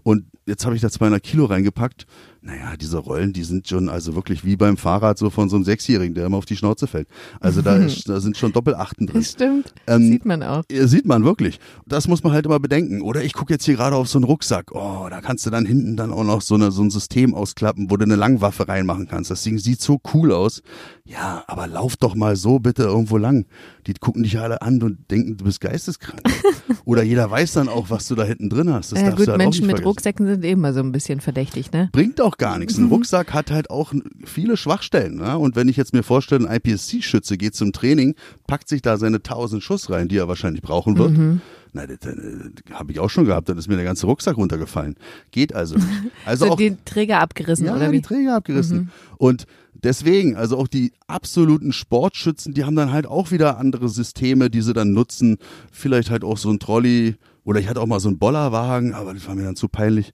und 0.04 0.26
jetzt 0.46 0.66
habe 0.66 0.76
ich 0.76 0.82
da 0.82 0.90
200 0.90 1.22
Kilo 1.22 1.46
reingepackt. 1.46 2.06
Naja, 2.42 2.78
diese 2.80 2.98
Rollen, 2.98 3.34
die 3.34 3.44
sind 3.44 3.68
schon 3.68 3.90
also 3.90 4.16
wirklich 4.16 4.46
wie 4.46 4.56
beim 4.56 4.78
Fahrrad 4.78 5.18
so 5.18 5.30
von 5.30 5.50
so 5.50 5.58
einem 5.58 5.66
Sechsjährigen, 5.66 6.16
der 6.16 6.26
immer 6.26 6.38
auf 6.38 6.46
die 6.46 6.56
Schnauze 6.56 6.88
fällt. 6.88 7.08
Also 7.42 7.62
da, 7.62 7.76
ist, 7.86 8.08
da 8.08 8.22
sind 8.22 8.38
schon 8.38 8.54
Doppelachten 8.54 9.08
drin. 9.08 9.22
Das 9.22 9.32
stimmt. 9.32 9.74
Ähm, 9.88 10.08
Sieht 10.08 10.26
man 10.26 10.44
auch. 10.44 10.64
Sieht 10.72 11.06
man 11.06 11.26
wirklich. 11.26 11.60
Das 11.86 12.08
muss 12.08 12.24
man 12.24 12.32
halt 12.32 12.46
immer 12.46 12.60
bedenken. 12.60 13.02
Oder 13.02 13.24
ich 13.24 13.34
gucke 13.34 13.54
jetzt 13.54 13.66
hier 13.66 13.76
gerade 13.76 13.96
auf 13.98 14.08
so 14.08 14.18
einen 14.18 14.24
Rucksack. 14.24 14.72
Oh, 14.72 15.08
da 15.10 15.20
kannst 15.20 15.46
du 15.46 15.50
dann 15.50 15.66
hinten 15.66 15.98
dann 15.98 16.14
auch 16.14 16.24
noch 16.24 16.42
so, 16.42 16.56
eine, 16.56 16.72
so 16.72 16.82
ein 16.82 16.92
System 16.92 17.34
ausklappen, 17.36 17.92
wo 17.92 17.98
du 17.98 18.06
eine 18.06 18.16
Langwaffe 18.16 18.68
reinmachen 18.68 19.08
kannst. 19.08 19.32
Das 19.32 19.44
Ding 19.44 19.58
sieht 19.58 19.82
so 19.82 20.00
cool 20.14 20.32
aus. 20.32 20.62
Ja, 21.04 21.44
aber 21.48 21.68
lauf 21.68 21.98
doch 21.98 22.16
mal 22.16 22.36
so 22.36 22.60
bitte 22.60 22.84
irgendwo 22.84 23.18
lang. 23.18 23.46
Die 23.88 23.94
gucken 23.94 24.24
dich 24.24 24.40
alle 24.40 24.62
an 24.62 24.82
und 24.84 25.10
denken, 25.12 25.38
du 25.38 25.46
bist 25.46 25.60
geisteskrank. 25.60 26.22
Oder 26.86 27.04
jeder 27.04 27.30
weiß 27.30 27.54
dann 27.54 27.68
auch, 27.70 27.90
was 27.90 28.08
du 28.08 28.16
da 28.16 28.24
hinten 28.24 28.50
drin 28.50 28.72
hast. 28.72 28.92
Das 28.92 29.02
Ja, 29.02 29.10
gut, 29.12 29.28
halt 29.28 29.38
Menschen 29.38 29.66
mit. 29.66 29.84
Rucksäcken 29.84 30.28
sind 30.28 30.46
eh 30.46 30.52
immer 30.52 30.74
so 30.74 30.80
ein 30.82 30.92
bisschen 30.92 31.20
verdächtig, 31.20 31.72
ne? 31.72 31.90
Bringt 31.92 32.22
auch 32.22 32.29
gar 32.38 32.60
nichts. 32.60 32.78
Ein 32.78 32.86
Rucksack 32.86 33.34
hat 33.34 33.52
halt 33.52 33.70
auch 33.70 33.94
viele 34.26 34.58
Schwachstellen. 34.58 35.16
Ne? 35.16 35.38
Und 35.38 35.56
wenn 35.56 35.68
ich 35.68 35.78
jetzt 35.78 35.94
mir 35.94 36.04
vorstelle, 36.04 36.48
ein 36.48 36.56
IPSC-Schütze 36.56 37.38
geht 37.38 37.56
zum 37.56 37.72
Training, 37.72 38.16
packt 38.48 38.70
sich 38.70 38.82
da 38.82 38.98
seine 38.98 39.18
1000 39.18 39.64
Schuss 39.64 39.90
rein, 39.90 40.08
die 40.08 40.18
er 40.18 40.28
wahrscheinlich 40.28 40.62
brauchen 40.62 40.98
wird. 40.98 41.42
Na, 41.74 41.86
das, 41.86 42.00
das, 42.00 42.16
das 42.16 42.78
habe 42.78 42.92
ich 42.92 43.00
auch 43.00 43.10
schon 43.10 43.26
gehabt. 43.26 43.50
Dann 43.50 43.58
ist 43.58 43.68
mir 43.68 43.76
der 43.76 43.86
ganze 43.86 44.08
Rucksack 44.08 44.38
runtergefallen. 44.38 44.96
Geht 45.32 45.54
also 45.54 45.76
nicht. 45.76 45.88
Also 46.26 46.46
so 46.46 46.52
auch 46.52 46.58
den 46.58 46.78
Träger 46.86 47.20
abgerissen, 47.20 47.66
ja, 47.66 47.76
oder 47.76 47.88
die 47.88 47.98
wie? 47.98 48.02
Träger 48.02 48.36
abgerissen. 48.36 48.92
Und 49.18 49.46
deswegen, 49.74 50.36
also 50.36 50.58
auch 50.58 50.68
die 50.68 50.92
absoluten 51.08 51.72
Sportschützen, 51.72 52.54
die 52.54 52.66
haben 52.66 52.76
dann 52.76 52.92
halt 52.92 53.08
auch 53.08 53.32
wieder 53.32 53.58
andere 53.58 53.90
Systeme, 53.90 54.50
die 54.50 54.62
sie 54.62 54.74
dann 54.74 54.94
nutzen. 54.94 55.38
Vielleicht 55.72 56.10
halt 56.10 56.24
auch 56.24 56.38
so 56.38 56.50
ein 56.50 56.60
Trolley. 56.60 57.16
Oder 57.44 57.60
ich 57.60 57.68
hatte 57.68 57.82
auch 57.82 57.88
mal 57.88 58.00
so 58.00 58.10
einen 58.10 58.20
Bollerwagen, 58.20 58.94
aber 58.94 59.14
das 59.14 59.28
war 59.28 59.36
mir 59.36 59.44
dann 59.44 59.56
zu 59.56 59.68
peinlich. 59.68 60.12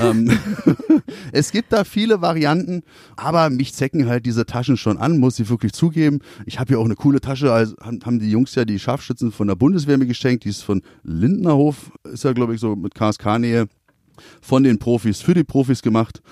ähm, 0.00 0.30
es 1.32 1.52
gibt 1.52 1.72
da 1.72 1.84
viele 1.84 2.22
Varianten, 2.22 2.82
aber 3.16 3.50
mich 3.50 3.74
zecken 3.74 4.08
halt 4.08 4.26
diese 4.26 4.46
Taschen 4.46 4.76
schon 4.76 4.96
an, 4.96 5.18
muss 5.18 5.38
ich 5.38 5.50
wirklich 5.50 5.72
zugeben. 5.72 6.20
Ich 6.46 6.58
habe 6.58 6.68
hier 6.68 6.78
auch 6.78 6.84
eine 6.84 6.94
coole 6.94 7.20
Tasche, 7.20 7.52
also 7.52 7.76
haben 7.80 8.00
haben 8.04 8.18
die 8.20 8.30
Jungs 8.30 8.54
ja 8.54 8.64
die 8.64 8.78
Scharfschützen 8.78 9.32
von 9.32 9.48
der 9.48 9.56
Bundeswehr 9.56 9.98
mir 9.98 10.06
geschenkt, 10.06 10.44
die 10.44 10.50
ist 10.50 10.62
von 10.62 10.82
Lindnerhof, 11.02 11.90
ist 12.04 12.24
ja 12.24 12.32
glaube 12.32 12.54
ich 12.54 12.60
so 12.60 12.76
mit 12.76 12.94
KSK-Nähe 12.94 13.68
von 14.40 14.62
den 14.62 14.78
Profis, 14.78 15.20
für 15.20 15.34
die 15.34 15.44
Profis 15.44 15.82
gemacht. 15.82 16.22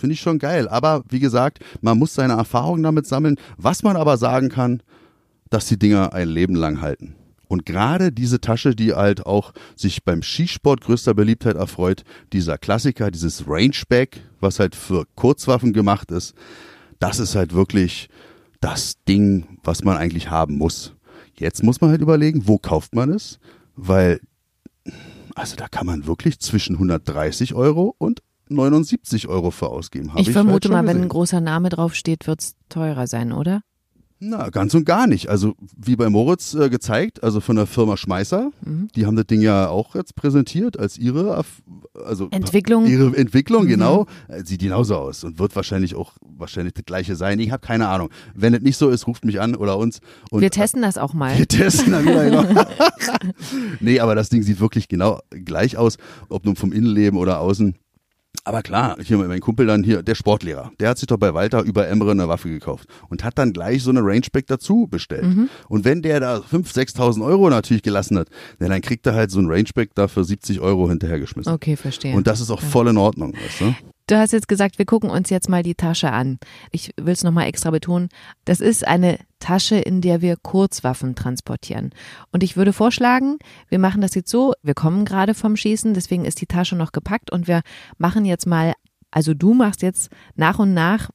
Finde 0.00 0.14
ich 0.14 0.20
schon 0.20 0.38
geil. 0.38 0.68
Aber 0.68 1.02
wie 1.08 1.20
gesagt, 1.20 1.60
man 1.80 1.98
muss 1.98 2.14
seine 2.14 2.34
Erfahrungen 2.34 2.82
damit 2.82 3.06
sammeln. 3.06 3.36
Was 3.56 3.82
man 3.82 3.96
aber 3.96 4.18
sagen 4.18 4.50
kann, 4.50 4.82
dass 5.50 5.66
die 5.66 5.78
Dinger 5.78 6.12
ein 6.12 6.28
Leben 6.28 6.54
lang 6.54 6.80
halten. 6.80 7.14
Und 7.54 7.64
gerade 7.64 8.10
diese 8.10 8.40
Tasche, 8.40 8.74
die 8.74 8.94
halt 8.94 9.26
auch 9.26 9.52
sich 9.76 10.02
beim 10.02 10.24
Skisport 10.24 10.80
größter 10.80 11.14
Beliebtheit 11.14 11.54
erfreut, 11.54 12.02
dieser 12.32 12.58
Klassiker, 12.58 13.12
dieses 13.12 13.44
Rangeback, 13.46 14.22
was 14.40 14.58
halt 14.58 14.74
für 14.74 15.04
Kurzwaffen 15.14 15.72
gemacht 15.72 16.10
ist, 16.10 16.34
das 16.98 17.20
ist 17.20 17.36
halt 17.36 17.54
wirklich 17.54 18.08
das 18.60 18.96
Ding, 19.06 19.60
was 19.62 19.84
man 19.84 19.96
eigentlich 19.96 20.30
haben 20.30 20.58
muss. 20.58 20.94
Jetzt 21.38 21.62
muss 21.62 21.80
man 21.80 21.90
halt 21.90 22.00
überlegen, 22.00 22.48
wo 22.48 22.58
kauft 22.58 22.96
man 22.96 23.10
es? 23.10 23.38
Weil, 23.76 24.18
also 25.36 25.54
da 25.54 25.68
kann 25.68 25.86
man 25.86 26.08
wirklich 26.08 26.40
zwischen 26.40 26.74
130 26.74 27.54
Euro 27.54 27.94
und 27.98 28.20
79 28.48 29.28
Euro 29.28 29.52
für 29.52 29.68
ausgeben. 29.68 30.12
Hab 30.12 30.18
Ich 30.18 30.26
halt 30.26 30.34
vermute 30.34 30.66
schon 30.66 30.72
mal, 30.72 30.82
wenn 30.82 30.96
ein 30.96 31.02
gesehen. 31.02 31.08
großer 31.08 31.40
Name 31.40 31.68
draufsteht, 31.68 32.26
wird's 32.26 32.56
teurer 32.68 33.06
sein, 33.06 33.30
oder? 33.30 33.62
Na, 34.20 34.48
ganz 34.48 34.72
und 34.74 34.86
gar 34.86 35.06
nicht. 35.06 35.28
Also 35.28 35.54
wie 35.76 35.96
bei 35.96 36.08
Moritz 36.08 36.54
äh, 36.54 36.70
gezeigt, 36.70 37.22
also 37.22 37.40
von 37.40 37.56
der 37.56 37.66
Firma 37.66 37.96
Schmeißer, 37.96 38.50
Mhm. 38.64 38.88
die 38.94 39.04
haben 39.06 39.16
das 39.16 39.26
Ding 39.26 39.42
ja 39.42 39.68
auch 39.68 39.94
jetzt 39.94 40.14
präsentiert 40.14 40.78
als 40.78 40.96
ihre 40.96 41.44
also 42.06 42.28
Entwicklung. 42.30 42.86
ihre 42.86 43.14
Entwicklung, 43.16 43.64
Mhm. 43.64 43.68
genau, 43.68 44.06
äh, 44.28 44.42
sieht 44.44 44.60
genauso 44.60 44.96
aus 44.96 45.24
und 45.24 45.38
wird 45.38 45.54
wahrscheinlich 45.56 45.94
auch 45.94 46.12
wahrscheinlich 46.22 46.74
das 46.74 46.84
gleiche 46.86 47.16
sein. 47.16 47.38
Ich 47.38 47.50
habe 47.50 47.60
keine 47.66 47.88
Ahnung. 47.88 48.08
Wenn 48.34 48.54
es 48.54 48.62
nicht 48.62 48.76
so 48.78 48.88
ist, 48.88 49.06
ruft 49.06 49.24
mich 49.24 49.40
an 49.40 49.56
oder 49.56 49.76
uns. 49.76 50.00
Und 50.30 50.40
Wir 50.40 50.50
testen 50.50 50.80
das 50.82 50.96
auch 50.96 51.12
mal. 51.12 51.36
wir 51.36 51.46
testen 51.48 51.92
dann 51.92 52.04
wieder. 52.04 52.24
Genau. 52.24 52.44
nee, 53.80 54.00
aber 54.00 54.14
das 54.14 54.28
Ding 54.28 54.42
sieht 54.42 54.60
wirklich 54.60 54.88
genau 54.88 55.20
gleich 55.30 55.76
aus, 55.76 55.96
ob 56.28 56.44
nun 56.44 56.56
vom 56.56 56.72
Innenleben 56.72 57.18
oder 57.18 57.40
außen. 57.40 57.74
Aber 58.42 58.62
klar, 58.62 58.96
hier 59.02 59.16
mein 59.16 59.40
Kumpel 59.40 59.66
dann 59.66 59.84
hier, 59.84 60.02
der 60.02 60.14
Sportlehrer, 60.14 60.72
der 60.80 60.90
hat 60.90 60.98
sich 60.98 61.06
doch 61.06 61.16
bei 61.16 61.32
Walter 61.32 61.62
über 61.62 61.88
Emre 61.88 62.10
eine 62.10 62.28
Waffe 62.28 62.48
gekauft 62.48 62.88
und 63.08 63.24
hat 63.24 63.38
dann 63.38 63.52
gleich 63.52 63.82
so 63.82 63.90
eine 63.90 64.00
Rangeback 64.02 64.46
dazu 64.46 64.86
bestellt. 64.90 65.24
Mhm. 65.24 65.48
Und 65.68 65.84
wenn 65.84 66.02
der 66.02 66.20
da 66.20 66.38
5.000, 66.38 66.96
6.000 66.96 67.24
Euro 67.24 67.48
natürlich 67.48 67.82
gelassen 67.82 68.18
hat, 68.18 68.28
dann 68.58 68.80
kriegt 68.82 69.06
er 69.06 69.14
halt 69.14 69.30
so 69.30 69.38
ein 69.40 69.48
Rangeback 69.48 69.94
da 69.94 70.08
für 70.08 70.24
70 70.24 70.60
Euro 70.60 70.88
hinterhergeschmissen. 70.90 71.52
Okay, 71.52 71.76
verstehe. 71.76 72.14
Und 72.14 72.26
das 72.26 72.40
ist 72.40 72.50
auch 72.50 72.60
voll 72.60 72.88
in 72.88 72.98
Ordnung, 72.98 73.32
weißt 73.34 73.60
du? 73.60 73.74
Du 74.06 74.18
hast 74.18 74.32
jetzt 74.32 74.48
gesagt, 74.48 74.78
wir 74.78 74.84
gucken 74.84 75.08
uns 75.08 75.30
jetzt 75.30 75.48
mal 75.48 75.62
die 75.62 75.74
Tasche 75.74 76.12
an. 76.12 76.38
Ich 76.70 76.92
will 77.00 77.14
es 77.14 77.24
nochmal 77.24 77.46
extra 77.46 77.70
betonen. 77.70 78.10
Das 78.44 78.60
ist 78.60 78.86
eine 78.86 79.18
Tasche, 79.38 79.76
in 79.76 80.02
der 80.02 80.20
wir 80.20 80.36
Kurzwaffen 80.36 81.14
transportieren. 81.14 81.90
Und 82.30 82.42
ich 82.42 82.56
würde 82.56 82.74
vorschlagen, 82.74 83.38
wir 83.70 83.78
machen 83.78 84.02
das 84.02 84.14
jetzt 84.14 84.30
so, 84.30 84.52
wir 84.62 84.74
kommen 84.74 85.06
gerade 85.06 85.32
vom 85.32 85.56
Schießen, 85.56 85.94
deswegen 85.94 86.26
ist 86.26 86.42
die 86.42 86.46
Tasche 86.46 86.76
noch 86.76 86.92
gepackt 86.92 87.32
und 87.32 87.48
wir 87.48 87.62
machen 87.96 88.26
jetzt 88.26 88.46
mal, 88.46 88.74
also 89.10 89.32
du 89.32 89.54
machst 89.54 89.80
jetzt 89.80 90.10
nach 90.34 90.58
und 90.58 90.74
nach 90.74 91.08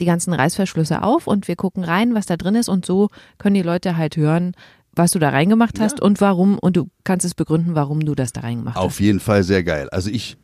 die 0.00 0.04
ganzen 0.04 0.32
Reißverschlüsse 0.32 1.02
auf 1.02 1.28
und 1.28 1.46
wir 1.46 1.54
gucken 1.54 1.84
rein, 1.84 2.14
was 2.14 2.26
da 2.26 2.36
drin 2.36 2.56
ist 2.56 2.68
und 2.68 2.84
so 2.84 3.08
können 3.38 3.54
die 3.54 3.62
Leute 3.62 3.96
halt 3.96 4.16
hören, 4.16 4.52
was 4.94 5.12
du 5.12 5.18
da 5.18 5.28
reingemacht 5.30 5.78
hast 5.80 6.00
und 6.00 6.20
warum 6.20 6.58
und 6.58 6.76
du 6.76 6.88
kannst 7.04 7.24
es 7.24 7.34
begründen, 7.34 7.74
warum 7.74 8.00
du 8.00 8.14
das 8.14 8.32
da 8.32 8.40
reingemacht 8.40 8.76
hast. 8.76 8.82
Auf 8.82 9.00
jeden 9.00 9.20
Fall 9.20 9.42
sehr 9.44 9.62
geil. 9.62 9.88
Also 9.90 10.10
ich, 10.10 10.36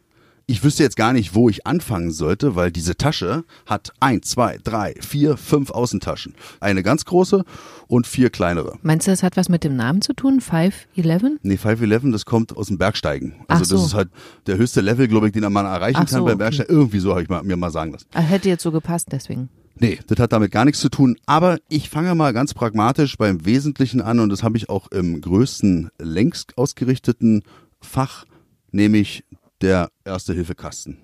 ich 0.50 0.64
wüsste 0.64 0.82
jetzt 0.82 0.96
gar 0.96 1.12
nicht, 1.12 1.34
wo 1.34 1.50
ich 1.50 1.66
anfangen 1.66 2.10
sollte, 2.10 2.56
weil 2.56 2.72
diese 2.72 2.96
Tasche 2.96 3.44
hat 3.66 3.92
ein, 4.00 4.22
zwei, 4.22 4.56
drei, 4.64 4.94
vier, 4.98 5.36
fünf 5.36 5.70
Außentaschen. 5.70 6.34
Eine 6.58 6.82
ganz 6.82 7.04
große 7.04 7.44
und 7.86 8.06
vier 8.06 8.30
kleinere. 8.30 8.78
Meinst 8.80 9.06
du, 9.06 9.10
das 9.10 9.22
hat 9.22 9.36
was 9.36 9.50
mit 9.50 9.62
dem 9.62 9.76
Namen 9.76 10.00
zu 10.00 10.14
tun? 10.14 10.40
511? 10.40 11.38
Nee, 11.42 11.58
511, 11.58 12.12
das 12.12 12.24
kommt 12.24 12.56
aus 12.56 12.68
dem 12.68 12.78
Bergsteigen. 12.78 13.34
Also 13.46 13.62
Ach 13.62 13.66
so. 13.66 13.76
das 13.76 13.86
ist 13.88 13.94
halt 13.94 14.08
der 14.46 14.56
höchste 14.56 14.80
Level, 14.80 15.06
glaube 15.06 15.26
ich, 15.26 15.34
den 15.34 15.42
man 15.52 15.66
erreichen 15.66 15.96
Ach 15.96 16.06
kann 16.06 16.18
so, 16.20 16.24
beim 16.24 16.36
okay. 16.36 16.38
Bergsteigen. 16.38 16.74
Irgendwie 16.74 17.00
so 17.00 17.10
habe 17.10 17.22
ich 17.22 17.28
mal, 17.28 17.42
mir 17.42 17.58
mal 17.58 17.70
sagen 17.70 17.92
lassen. 17.92 18.06
Ah, 18.14 18.20
hätte 18.20 18.48
jetzt 18.48 18.62
so 18.62 18.72
gepasst, 18.72 19.08
deswegen. 19.12 19.50
Nee, 19.78 19.98
das 20.06 20.18
hat 20.18 20.32
damit 20.32 20.50
gar 20.50 20.64
nichts 20.64 20.80
zu 20.80 20.88
tun. 20.88 21.18
Aber 21.26 21.58
ich 21.68 21.90
fange 21.90 22.14
mal 22.14 22.32
ganz 22.32 22.54
pragmatisch 22.54 23.18
beim 23.18 23.44
Wesentlichen 23.44 24.00
an 24.00 24.18
und 24.18 24.30
das 24.30 24.42
habe 24.42 24.56
ich 24.56 24.70
auch 24.70 24.90
im 24.92 25.20
größten 25.20 25.90
längst 25.98 26.56
ausgerichteten 26.56 27.42
Fach, 27.82 28.24
nämlich 28.72 29.24
der 29.60 29.90
Erste-Hilfe-Kasten. 30.04 30.98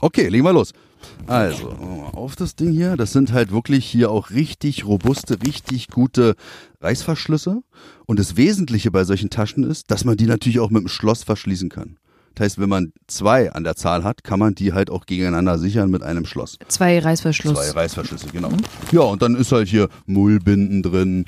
Okay, 0.00 0.28
legen 0.28 0.44
wir 0.44 0.52
los. 0.52 0.72
Also, 1.26 1.68
auf 2.12 2.36
das 2.36 2.56
Ding 2.56 2.72
hier. 2.72 2.96
Das 2.96 3.12
sind 3.12 3.32
halt 3.32 3.52
wirklich 3.52 3.86
hier 3.86 4.10
auch 4.10 4.30
richtig 4.30 4.84
robuste, 4.84 5.38
richtig 5.44 5.88
gute 5.88 6.34
Reißverschlüsse. 6.80 7.62
Und 8.06 8.18
das 8.18 8.36
Wesentliche 8.36 8.90
bei 8.90 9.04
solchen 9.04 9.30
Taschen 9.30 9.64
ist, 9.64 9.90
dass 9.90 10.04
man 10.04 10.16
die 10.16 10.26
natürlich 10.26 10.60
auch 10.60 10.70
mit 10.70 10.82
dem 10.82 10.88
Schloss 10.88 11.22
verschließen 11.22 11.68
kann. 11.68 11.96
Das 12.34 12.44
heißt, 12.44 12.58
wenn 12.58 12.68
man 12.68 12.92
zwei 13.06 13.52
an 13.52 13.64
der 13.64 13.76
Zahl 13.76 14.04
hat, 14.04 14.24
kann 14.24 14.38
man 14.38 14.54
die 14.54 14.72
halt 14.72 14.88
auch 14.88 15.04
gegeneinander 15.06 15.58
sichern 15.58 15.90
mit 15.90 16.02
einem 16.02 16.24
Schloss. 16.24 16.58
Zwei 16.68 16.98
Reißverschluss. 16.98 17.54
Zwei 17.54 17.70
Reißverschlüsse, 17.70 18.28
genau. 18.32 18.50
Ja, 18.92 19.00
und 19.00 19.20
dann 19.20 19.34
ist 19.34 19.52
halt 19.52 19.68
hier 19.68 19.88
Mullbinden 20.06 20.82
drin, 20.82 21.24
in 21.24 21.26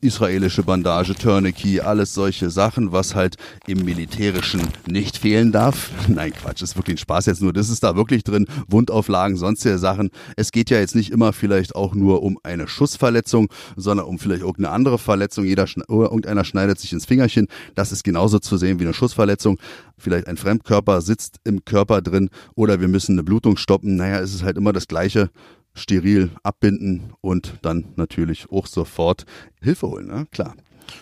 israelische 0.00 0.62
Bandage, 0.62 1.14
Tourniquet, 1.14 1.80
alles 1.80 2.14
solche 2.14 2.50
Sachen, 2.50 2.92
was 2.92 3.14
halt 3.14 3.36
im 3.66 3.84
Militärischen 3.84 4.62
nicht 4.86 5.18
fehlen 5.18 5.52
darf. 5.52 5.90
Nein, 6.08 6.32
Quatsch, 6.32 6.62
ist 6.62 6.76
wirklich 6.76 6.96
ein 6.96 6.98
Spaß 6.98 7.26
jetzt 7.26 7.42
nur. 7.42 7.52
Das 7.52 7.68
ist 7.68 7.82
da 7.82 7.96
wirklich 7.96 8.24
drin. 8.24 8.46
Wundauflagen, 8.68 9.36
sonstige 9.36 9.78
Sachen. 9.78 10.10
Es 10.36 10.52
geht 10.52 10.70
ja 10.70 10.78
jetzt 10.78 10.94
nicht 10.94 11.10
immer 11.10 11.32
vielleicht 11.32 11.74
auch 11.74 11.94
nur 11.94 12.22
um 12.22 12.38
eine 12.42 12.68
Schussverletzung, 12.68 13.48
sondern 13.76 14.06
um 14.06 14.18
vielleicht 14.18 14.42
irgendeine 14.42 14.74
andere 14.74 14.98
Verletzung. 14.98 15.44
Jeder, 15.44 15.66
oder 15.88 16.08
irgendeiner 16.08 16.44
schneidet 16.44 16.78
sich 16.78 16.92
ins 16.92 17.06
Fingerchen. 17.06 17.48
Das 17.74 17.92
ist 17.92 18.04
genauso 18.04 18.38
zu 18.38 18.56
sehen 18.56 18.78
wie 18.78 18.84
eine 18.84 18.94
Schussverletzung. 18.94 19.58
Vielleicht 19.96 20.26
ein 20.26 20.36
Fremdkörper 20.36 21.00
sitzt 21.00 21.36
im 21.44 21.64
Körper 21.64 22.02
drin 22.02 22.30
oder 22.54 22.80
wir 22.80 22.88
müssen 22.88 23.12
eine 23.12 23.22
Blutung 23.22 23.56
stoppen. 23.56 23.96
Naja, 23.96 24.20
es 24.20 24.34
ist 24.34 24.42
halt 24.42 24.56
immer 24.56 24.72
das 24.72 24.88
Gleiche 24.88 25.30
steril 25.74 26.30
abbinden 26.42 27.14
und 27.20 27.54
dann 27.62 27.86
natürlich 27.96 28.50
auch 28.50 28.66
sofort 28.66 29.24
Hilfe 29.60 29.88
holen, 29.88 30.06
ne? 30.06 30.26
klar. 30.30 30.54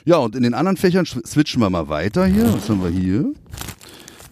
Ja, 0.04 0.18
und 0.18 0.36
in 0.36 0.42
den 0.42 0.54
anderen 0.54 0.76
Fächern 0.76 1.04
switchen 1.04 1.60
wir 1.60 1.70
mal 1.70 1.88
weiter 1.88 2.26
hier. 2.26 2.52
Was 2.54 2.68
haben 2.68 2.82
wir 2.82 2.90
hier? 2.90 3.32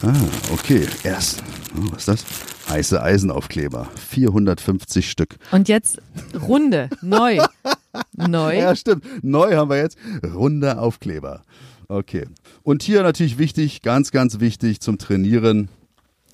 Ah, 0.02 0.14
okay. 0.52 0.86
Erst, 1.02 1.42
oh, 1.76 1.90
was 1.90 2.06
ist 2.06 2.08
das? 2.08 2.24
Heiße 2.68 3.02
Eisenaufkleber. 3.02 3.88
450 4.10 5.10
Stück. 5.10 5.36
Und 5.50 5.68
jetzt 5.68 6.00
Runde, 6.46 6.90
neu. 7.02 7.38
Neu. 8.16 8.58
Ja, 8.58 8.76
stimmt. 8.76 9.04
Neu 9.24 9.56
haben 9.56 9.70
wir 9.70 9.78
jetzt. 9.78 9.96
Runde 10.34 10.78
Aufkleber. 10.78 11.42
Okay. 11.88 12.26
Und 12.62 12.82
hier 12.82 13.02
natürlich 13.02 13.38
wichtig, 13.38 13.82
ganz, 13.82 14.12
ganz 14.12 14.40
wichtig 14.40 14.80
zum 14.80 14.98
Trainieren 14.98 15.68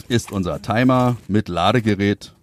ist 0.09 0.33
unser 0.33 0.61
Timer 0.61 1.17
mit 1.29 1.49
Ladegerät. 1.49 2.35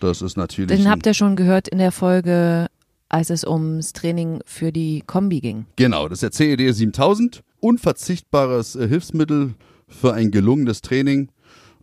Das 0.00 0.22
ist 0.22 0.36
natürlich. 0.36 0.76
Den 0.76 0.90
habt 0.90 1.06
ihr 1.06 1.14
schon 1.14 1.36
gehört 1.36 1.68
in 1.68 1.78
der 1.78 1.92
Folge, 1.92 2.68
als 3.08 3.30
es 3.30 3.44
ums 3.44 3.92
Training 3.92 4.40
für 4.44 4.72
die 4.72 5.02
Kombi 5.06 5.40
ging. 5.40 5.66
Genau, 5.76 6.08
das 6.08 6.22
ist 6.22 6.38
der 6.38 6.56
CED 6.56 6.74
7000. 6.74 7.42
Unverzichtbares 7.60 8.76
äh, 8.76 8.86
Hilfsmittel 8.86 9.54
für 9.88 10.14
ein 10.14 10.30
gelungenes 10.30 10.80
Training. 10.80 11.30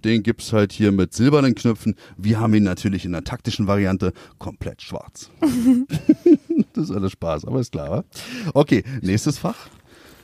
Den 0.05 0.23
gibt's 0.23 0.53
halt 0.53 0.71
hier 0.71 0.91
mit 0.91 1.13
silbernen 1.13 1.55
Knöpfen. 1.55 1.95
Wir 2.15 2.39
haben 2.39 2.53
ihn 2.53 2.63
natürlich 2.63 3.05
in 3.05 3.11
der 3.11 3.23
taktischen 3.23 3.67
Variante 3.67 4.13
komplett 4.37 4.81
schwarz. 4.81 5.31
das 6.73 6.85
ist 6.85 6.95
alles 6.95 7.11
Spaß, 7.13 7.45
aber 7.45 7.59
ist 7.59 7.71
klar, 7.71 7.89
wa? 7.89 8.03
Okay, 8.53 8.83
nächstes 9.01 9.39
Fach. 9.39 9.67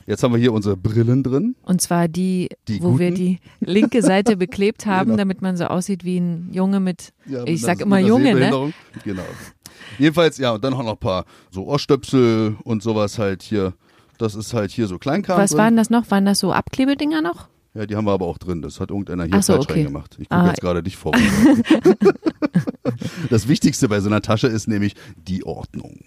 Jetzt 0.06 0.22
haben 0.22 0.32
wir 0.32 0.40
hier 0.40 0.52
unsere 0.52 0.76
Brillen 0.76 1.22
drin. 1.22 1.54
Und 1.62 1.80
zwar 1.80 2.08
die, 2.08 2.48
Die 2.68 2.82
wo 2.82 2.98
wir 2.98 3.10
guten? 3.10 3.20
die 3.22 3.38
linke 3.60 4.02
Seite 4.02 4.36
beklebt 4.36 4.86
haben, 4.86 5.06
Genau. 5.10 5.16
damit 5.18 5.42
man 5.42 5.56
so 5.56 5.64
aussieht 5.66 6.04
wie 6.04 6.18
ein 6.18 6.50
Junge 6.52 6.80
mit, 6.80 7.12
Ja, 7.26 7.40
mit 7.40 7.48
ich 7.50 7.64
einer- 7.64 7.76
sag 7.76 7.80
immer 7.80 7.98
Junge, 7.98 8.34
ne? 8.34 8.72
Genau. 9.04 9.22
Jedenfalls, 9.98 10.38
ja, 10.38 10.52
und 10.52 10.64
dann 10.64 10.74
auch 10.74 10.82
noch 10.82 10.92
ein 10.92 10.98
paar 10.98 11.24
so 11.50 11.64
Ohrstöpsel 11.66 12.56
und 12.64 12.82
sowas 12.82 13.18
halt 13.18 13.42
hier. 13.42 13.74
Das 14.18 14.34
ist 14.34 14.54
halt 14.54 14.70
hier 14.70 14.86
so 14.86 14.98
Kleinkram 14.98 15.38
Was 15.38 15.50
drin. 15.50 15.58
waren 15.58 15.76
das 15.76 15.90
noch? 15.90 16.10
Waren 16.10 16.24
das 16.26 16.38
so 16.38 16.52
Abklebedinger 16.52 17.22
noch? 17.22 17.48
Ja, 17.74 17.86
die 17.86 17.96
haben 17.96 18.04
wir 18.04 18.12
aber 18.12 18.26
auch 18.26 18.38
drin. 18.38 18.62
Das 18.62 18.78
hat 18.80 18.90
irgendeiner 18.90 19.24
hier 19.24 19.34
Ach 19.36 19.42
so, 19.42 19.54
falsch 19.54 19.64
okay. 19.64 19.72
reingemacht. 19.80 20.16
Ich 20.20 20.28
gucke 20.28 20.42
Ah. 20.42 20.46
jetzt 20.48 20.60
gerade 20.60 20.82
dich 20.82 20.96
vor. 20.96 21.12
das 23.30 23.48
Wichtigste 23.48 23.88
bei 23.88 24.00
so 24.00 24.08
einer 24.08 24.22
Tasche 24.22 24.46
ist 24.46 24.68
nämlich 24.68 24.94
die 25.16 25.44
Ordnung. 25.44 25.98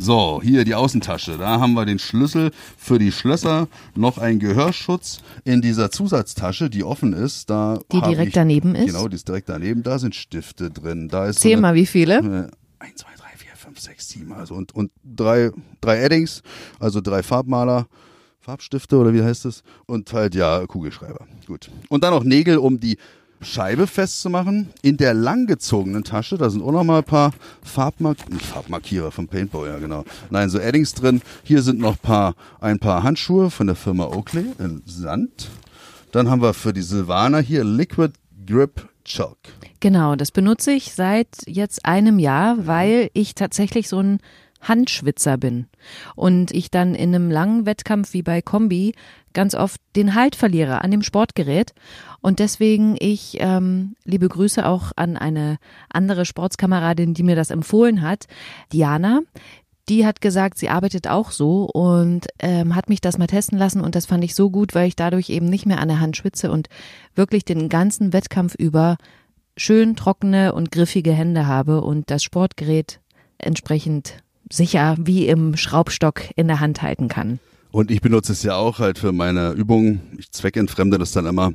So, 0.00 0.40
hier 0.42 0.64
die 0.64 0.74
Außentasche. 0.76 1.38
Da 1.38 1.58
haben 1.58 1.74
wir 1.74 1.84
den 1.84 1.98
Schlüssel 1.98 2.52
für 2.76 2.98
die 3.00 3.10
Schlösser, 3.10 3.66
noch 3.96 4.18
ein 4.18 4.38
Gehörschutz 4.38 5.20
in 5.44 5.60
dieser 5.60 5.90
Zusatztasche, 5.90 6.70
die 6.70 6.84
offen 6.84 7.12
ist. 7.12 7.50
Da 7.50 7.80
Die 7.90 8.00
direkt 8.00 8.28
ich, 8.28 8.34
daneben 8.34 8.76
ist? 8.76 8.86
Genau, 8.86 9.08
die 9.08 9.16
ist 9.16 9.26
direkt 9.26 9.48
daneben. 9.48 9.82
Da 9.82 9.98
sind 9.98 10.14
Stifte 10.14 10.70
drin. 10.70 11.08
Da 11.08 11.26
ist 11.26 11.40
Zähl 11.40 11.52
so 11.52 11.54
eine, 11.54 11.62
mal, 11.62 11.74
wie 11.74 11.86
viele? 11.86 12.18
äh, 12.18 12.84
1, 12.84 12.94
2, 12.96 13.08
3, 13.16 13.24
4, 13.36 13.56
5, 13.56 13.80
6, 13.80 14.08
7. 14.08 14.32
Also 14.32 14.54
und, 14.54 14.72
und 14.72 14.92
drei, 15.04 15.50
drei 15.80 16.00
Eddings, 16.00 16.42
also 16.78 17.00
drei 17.00 17.24
Farbmaler, 17.24 17.88
Farbstifte 18.40 18.96
oder 18.96 19.12
wie 19.12 19.22
heißt 19.22 19.46
es? 19.46 19.64
Und 19.86 20.12
halt, 20.12 20.36
ja, 20.36 20.64
Kugelschreiber. 20.66 21.26
Gut. 21.46 21.70
Und 21.88 22.04
dann 22.04 22.14
noch 22.14 22.22
Nägel, 22.22 22.58
um 22.58 22.78
die 22.78 22.98
Scheibe 23.40 23.86
festzumachen. 23.86 24.70
In 24.82 24.96
der 24.96 25.14
langgezogenen 25.14 26.04
Tasche, 26.04 26.38
da 26.38 26.50
sind 26.50 26.62
auch 26.62 26.72
noch 26.72 26.84
mal 26.84 26.98
ein 26.98 27.04
paar 27.04 27.32
Farbmark 27.62 28.18
Farbmarkierer 28.40 29.10
vom 29.10 29.28
Paintball, 29.28 29.68
ja 29.68 29.78
genau. 29.78 30.04
Nein, 30.30 30.50
so 30.50 30.58
Eddings 30.58 30.94
drin. 30.94 31.22
Hier 31.44 31.62
sind 31.62 31.78
noch 31.78 32.00
paar, 32.00 32.34
ein 32.60 32.78
paar 32.78 33.02
Handschuhe 33.02 33.50
von 33.50 33.66
der 33.66 33.76
Firma 33.76 34.04
Oakley 34.06 34.46
in 34.58 34.82
Sand. 34.86 35.48
Dann 36.12 36.30
haben 36.30 36.42
wir 36.42 36.54
für 36.54 36.72
die 36.72 36.82
Silvaner 36.82 37.40
hier 37.40 37.64
Liquid 37.64 38.14
Grip 38.46 38.88
Chalk. 39.04 39.36
Genau, 39.80 40.16
das 40.16 40.32
benutze 40.32 40.72
ich 40.72 40.92
seit 40.92 41.28
jetzt 41.46 41.84
einem 41.84 42.18
Jahr, 42.18 42.66
weil 42.66 43.10
ich 43.14 43.34
tatsächlich 43.34 43.88
so 43.88 44.00
ein 44.00 44.18
Handschwitzer 44.60 45.36
bin 45.36 45.66
und 46.16 46.50
ich 46.50 46.70
dann 46.70 46.94
in 46.94 47.14
einem 47.14 47.30
langen 47.30 47.64
Wettkampf 47.64 48.12
wie 48.12 48.22
bei 48.22 48.42
Kombi 48.42 48.94
ganz 49.32 49.54
oft 49.54 49.80
den 49.94 50.14
Halt 50.14 50.34
verliere 50.34 50.82
an 50.82 50.90
dem 50.90 51.02
Sportgerät 51.02 51.74
und 52.20 52.38
deswegen 52.38 52.96
ich 52.98 53.36
ähm, 53.40 53.94
liebe 54.04 54.28
Grüße 54.28 54.66
auch 54.66 54.92
an 54.96 55.16
eine 55.16 55.58
andere 55.90 56.24
Sportskameradin, 56.24 57.14
die 57.14 57.22
mir 57.22 57.36
das 57.36 57.50
empfohlen 57.50 58.02
hat, 58.02 58.26
Diana. 58.72 59.20
Die 59.88 60.04
hat 60.04 60.20
gesagt, 60.20 60.58
sie 60.58 60.68
arbeitet 60.68 61.08
auch 61.08 61.30
so 61.30 61.64
und 61.64 62.26
ähm, 62.40 62.74
hat 62.74 62.90
mich 62.90 63.00
das 63.00 63.16
mal 63.16 63.26
testen 63.26 63.56
lassen 63.56 63.80
und 63.80 63.94
das 63.94 64.04
fand 64.04 64.22
ich 64.22 64.34
so 64.34 64.50
gut, 64.50 64.74
weil 64.74 64.86
ich 64.86 64.96
dadurch 64.96 65.30
eben 65.30 65.46
nicht 65.46 65.64
mehr 65.64 65.80
an 65.80 65.88
der 65.88 66.00
Hand 66.00 66.16
schwitze 66.16 66.50
und 66.50 66.68
wirklich 67.14 67.46
den 67.46 67.70
ganzen 67.70 68.12
Wettkampf 68.12 68.54
über 68.54 68.98
schön 69.56 69.96
trockene 69.96 70.52
und 70.52 70.70
griffige 70.70 71.12
Hände 71.12 71.46
habe 71.46 71.80
und 71.80 72.10
das 72.10 72.22
Sportgerät 72.22 73.00
entsprechend 73.38 74.22
sicher 74.50 74.96
wie 74.98 75.26
im 75.26 75.56
Schraubstock 75.56 76.22
in 76.36 76.48
der 76.48 76.60
Hand 76.60 76.82
halten 76.82 77.08
kann. 77.08 77.38
Und 77.70 77.90
ich 77.90 78.00
benutze 78.00 78.32
es 78.32 78.42
ja 78.42 78.56
auch 78.56 78.78
halt 78.78 78.98
für 78.98 79.12
meine 79.12 79.52
Übungen. 79.52 80.00
Ich 80.18 80.30
zweckentfremde 80.32 80.98
das 80.98 81.12
dann 81.12 81.26
immer. 81.26 81.52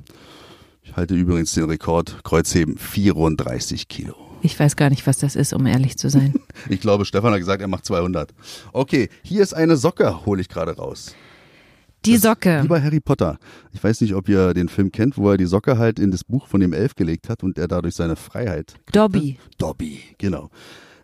Ich 0.84 0.96
halte 0.96 1.16
übrigens 1.16 1.54
den 1.54 1.66
Rekord 1.66 2.24
Kreuzheben 2.24 2.78
34 2.78 3.88
Kilo. 3.88 4.16
Ich 4.42 4.60
weiß 4.60 4.76
gar 4.76 4.90
nicht, 4.90 5.08
was 5.08 5.18
das 5.18 5.36
ist, 5.38 5.54
um 5.54 5.66
ehrlich 5.66 5.98
zu 5.98 6.10
sein. 6.10 6.34
Ich 6.70 6.80
glaube, 6.80 7.04
Stefan 7.06 7.32
hat 7.34 7.40
gesagt, 7.40 7.62
er 7.62 7.68
macht 7.68 7.86
200. 7.86 8.34
Okay, 8.74 9.10
hier 9.22 9.42
ist 9.42 9.54
eine 9.54 9.76
Socke, 9.76 10.26
hole 10.26 10.40
ich 10.40 10.48
gerade 10.50 10.76
raus. 10.76 11.14
Die 12.06 12.18
Socke. 12.18 12.60
Wie 12.64 12.68
bei 12.68 12.82
Harry 12.82 13.00
Potter. 13.00 13.38
Ich 13.72 13.84
weiß 13.84 14.02
nicht, 14.02 14.14
ob 14.14 14.30
ihr 14.30 14.54
den 14.54 14.70
Film 14.70 14.92
kennt, 14.92 15.18
wo 15.18 15.32
er 15.32 15.38
die 15.38 15.46
Socke 15.46 15.78
halt 15.78 16.00
in 16.00 16.12
das 16.12 16.24
Buch 16.24 16.48
von 16.48 16.60
dem 16.62 16.74
Elf 16.74 16.96
gelegt 16.96 17.28
hat 17.30 17.44
und 17.44 17.58
er 17.58 17.68
dadurch 17.68 17.96
seine 17.96 18.16
Freiheit. 18.16 18.74
kriegte. 18.86 18.92
Dobby. 19.00 19.38
Dobby, 19.58 20.00
genau. 20.18 20.50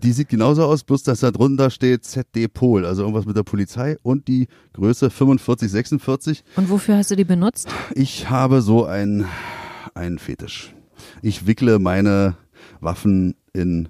Die 0.03 0.11
sieht 0.13 0.29
genauso 0.29 0.63
aus, 0.63 0.83
bloß 0.83 1.03
dass 1.03 1.21
da 1.21 1.31
drunter 1.31 1.69
steht 1.69 2.05
ZD 2.05 2.47
Pol, 2.47 2.85
also 2.85 3.01
irgendwas 3.01 3.25
mit 3.25 3.35
der 3.35 3.43
Polizei 3.43 3.97
und 4.01 4.27
die 4.29 4.47
Größe 4.73 5.09
4546. 5.09 6.43
Und 6.55 6.69
wofür 6.69 6.95
hast 6.97 7.11
du 7.11 7.15
die 7.17 7.25
benutzt? 7.25 7.67
Ich 7.95 8.29
habe 8.29 8.61
so 8.61 8.85
ein, 8.85 9.25
einen 9.99 10.17
Fetisch. 10.19 10.73
Ich 11.21 11.45
wickle 11.47 11.79
meine 11.79 12.35
Waffen 12.81 13.35
in 13.53 13.89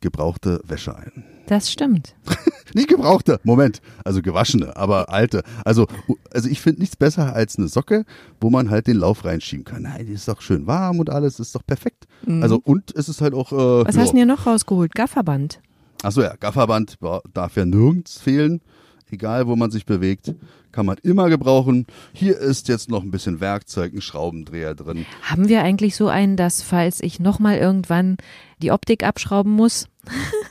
gebrauchte 0.00 0.60
Wäsche 0.64 0.96
ein. 0.96 1.24
Das 1.46 1.72
stimmt. 1.72 2.14
Nicht 2.74 2.88
gebrauchte, 2.88 3.40
Moment, 3.42 3.80
also 4.04 4.20
gewaschene, 4.20 4.76
aber 4.76 5.08
alte. 5.08 5.42
Also, 5.64 5.86
also 6.30 6.48
ich 6.50 6.60
finde 6.60 6.80
nichts 6.80 6.96
besser 6.96 7.32
als 7.34 7.56
eine 7.56 7.66
Socke, 7.68 8.04
wo 8.42 8.50
man 8.50 8.68
halt 8.68 8.86
den 8.86 8.98
Lauf 8.98 9.24
reinschieben 9.24 9.64
kann. 9.64 9.82
Nein, 9.84 10.04
die 10.06 10.12
ist 10.12 10.28
doch 10.28 10.42
schön 10.42 10.66
warm 10.66 11.00
und 11.00 11.08
alles, 11.08 11.40
ist 11.40 11.54
doch 11.54 11.64
perfekt. 11.66 12.04
Also 12.42 12.60
und 12.62 12.94
es 12.94 13.08
ist 13.08 13.22
halt 13.22 13.32
auch. 13.32 13.52
Äh, 13.52 13.54
Mhm. 13.56 13.86
Was 13.86 13.94
ja. 13.94 14.02
hast 14.02 14.08
du 14.08 14.12
denn 14.12 14.16
hier 14.18 14.26
noch 14.26 14.46
rausgeholt? 14.46 14.94
Gafferband. 14.94 15.60
Achso, 16.02 16.20
ja, 16.20 16.34
Gafferband 16.38 17.00
ba- 17.00 17.22
darf 17.32 17.56
ja 17.56 17.64
nirgends 17.64 18.18
fehlen. 18.18 18.60
Egal, 19.10 19.46
wo 19.46 19.56
man 19.56 19.70
sich 19.70 19.86
bewegt, 19.86 20.34
kann 20.72 20.86
man 20.86 20.96
immer 21.02 21.28
gebrauchen. 21.28 21.86
Hier 22.12 22.38
ist 22.38 22.68
jetzt 22.68 22.90
noch 22.90 23.02
ein 23.02 23.10
bisschen 23.10 23.40
Werkzeug, 23.40 23.92
ein 23.92 24.00
Schraubendreher 24.00 24.74
drin. 24.74 25.06
Haben 25.22 25.48
wir 25.48 25.62
eigentlich 25.62 25.96
so 25.96 26.08
einen, 26.08 26.36
dass 26.36 26.62
falls 26.62 27.02
ich 27.02 27.20
nochmal 27.20 27.58
irgendwann 27.58 28.16
die 28.62 28.70
Optik 28.70 29.04
abschrauben 29.04 29.52
muss? 29.52 29.86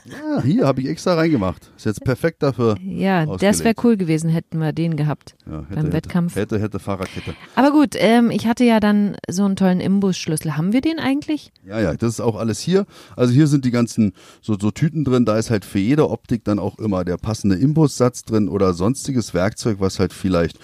Ja, 0.04 0.42
hier 0.42 0.66
habe 0.66 0.80
ich 0.80 0.88
extra 0.88 1.14
reingemacht. 1.14 1.70
Ist 1.76 1.86
jetzt 1.86 2.04
perfekt 2.04 2.42
dafür. 2.42 2.76
Ja, 2.82 3.26
das 3.26 3.34
Ausgelegt. 3.34 3.64
wäre 3.64 3.74
cool 3.84 3.96
gewesen, 3.96 4.30
hätten 4.30 4.58
wir 4.58 4.72
den 4.72 4.96
gehabt. 4.96 5.36
Ja, 5.46 5.60
hätte, 5.60 5.66
Beim 5.68 5.76
hätte, 5.84 5.92
Wettkampf. 5.92 6.36
Hätte, 6.36 6.60
hätte 6.60 6.78
Fahrradkette. 6.78 7.34
Aber 7.54 7.72
gut, 7.72 7.94
ähm, 7.96 8.30
ich 8.30 8.46
hatte 8.46 8.64
ja 8.64 8.80
dann 8.80 9.16
so 9.28 9.44
einen 9.44 9.56
tollen 9.56 9.80
Imbusschlüssel. 9.80 10.56
Haben 10.56 10.72
wir 10.72 10.80
den 10.80 10.98
eigentlich? 10.98 11.52
Ja, 11.66 11.80
ja, 11.80 11.94
das 11.94 12.14
ist 12.14 12.20
auch 12.20 12.36
alles 12.36 12.60
hier. 12.60 12.86
Also 13.16 13.32
hier 13.32 13.46
sind 13.46 13.64
die 13.64 13.70
ganzen 13.70 14.12
so, 14.40 14.56
so 14.58 14.70
Tüten 14.70 15.04
drin. 15.04 15.24
Da 15.24 15.38
ist 15.38 15.50
halt 15.50 15.64
für 15.64 15.78
jede 15.78 16.08
Optik 16.08 16.44
dann 16.44 16.58
auch 16.58 16.78
immer 16.78 17.04
der 17.04 17.16
passende 17.16 17.56
Imbussatz 17.56 18.24
drin 18.24 18.48
oder 18.48 18.74
sonstiges 18.74 19.34
Werkzeug, 19.34 19.78
was 19.80 19.98
halt 19.98 20.12
vielleicht 20.12 20.58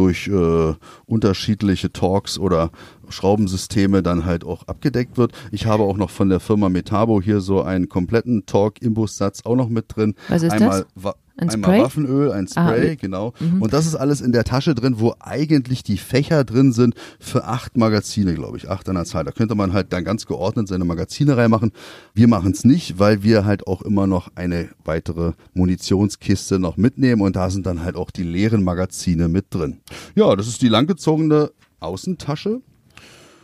durch 0.00 0.28
äh, 0.28 0.74
unterschiedliche 1.04 1.92
Torx 1.92 2.38
oder 2.38 2.70
Schraubensysteme 3.10 4.02
dann 4.02 4.24
halt 4.24 4.44
auch 4.44 4.66
abgedeckt 4.66 5.18
wird. 5.18 5.32
Ich 5.52 5.66
habe 5.66 5.82
auch 5.82 5.98
noch 5.98 6.08
von 6.08 6.30
der 6.30 6.40
Firma 6.40 6.70
Metabo 6.70 7.20
hier 7.20 7.40
so 7.40 7.60
einen 7.62 7.90
kompletten 7.90 8.46
Torx-Imbussatz 8.46 9.44
auch 9.44 9.56
noch 9.56 9.68
mit 9.68 9.94
drin. 9.94 10.14
Was 10.28 10.42
ist 10.42 10.52
einmal, 10.52 10.86
das? 10.94 11.14
Ein 11.36 11.48
einmal 11.50 11.70
Spray? 11.70 11.82
Waffenöl, 11.82 12.32
ein 12.32 12.46
Ah, 12.56 12.68
Spray, 12.68 12.88
Öl. 12.90 12.96
genau. 12.96 13.32
Und 13.60 13.72
das 13.72 13.86
ist 13.86 13.94
alles 13.94 14.20
in 14.20 14.32
der 14.32 14.44
Tasche 14.44 14.74
drin, 14.74 14.96
wo 14.98 15.14
eigentlich 15.20 15.82
die 15.82 15.96
Fächer 15.96 16.44
drin 16.44 16.72
sind 16.72 16.94
für 17.18 17.44
acht 17.44 17.76
Magazine, 17.78 18.34
glaube 18.34 18.56
ich, 18.58 18.68
acht 18.68 18.88
an 18.88 18.96
der 18.96 19.04
Zahl. 19.06 19.24
Da 19.24 19.30
könnte 19.32 19.54
man 19.54 19.72
halt 19.72 19.92
dann 19.92 20.04
ganz 20.04 20.26
geordnet 20.26 20.68
seine 20.68 20.84
Magazine 20.84 21.36
reinmachen. 21.36 21.72
Wir 22.14 22.28
machen 22.28 22.52
es 22.52 22.64
nicht, 22.64 22.98
weil 22.98 23.22
wir 23.22 23.44
halt 23.44 23.66
auch 23.66 23.82
immer 23.82 24.06
noch 24.06 24.30
eine 24.34 24.68
weitere 24.84 25.32
Munitionskiste 25.54 26.58
noch 26.58 26.76
mitnehmen 26.76 27.22
und 27.22 27.36
da 27.36 27.48
sind 27.48 27.64
dann 27.66 27.82
halt 27.82 27.96
auch 27.96 28.10
die 28.10 28.24
leeren 28.24 28.62
Magazine 28.64 29.28
mit 29.28 29.46
drin. 29.50 29.80
Ja, 30.14 30.36
das 30.36 30.46
ist 30.48 30.60
die 30.62 30.68
langgezogene 30.68 31.50
Außentasche. 31.80 32.60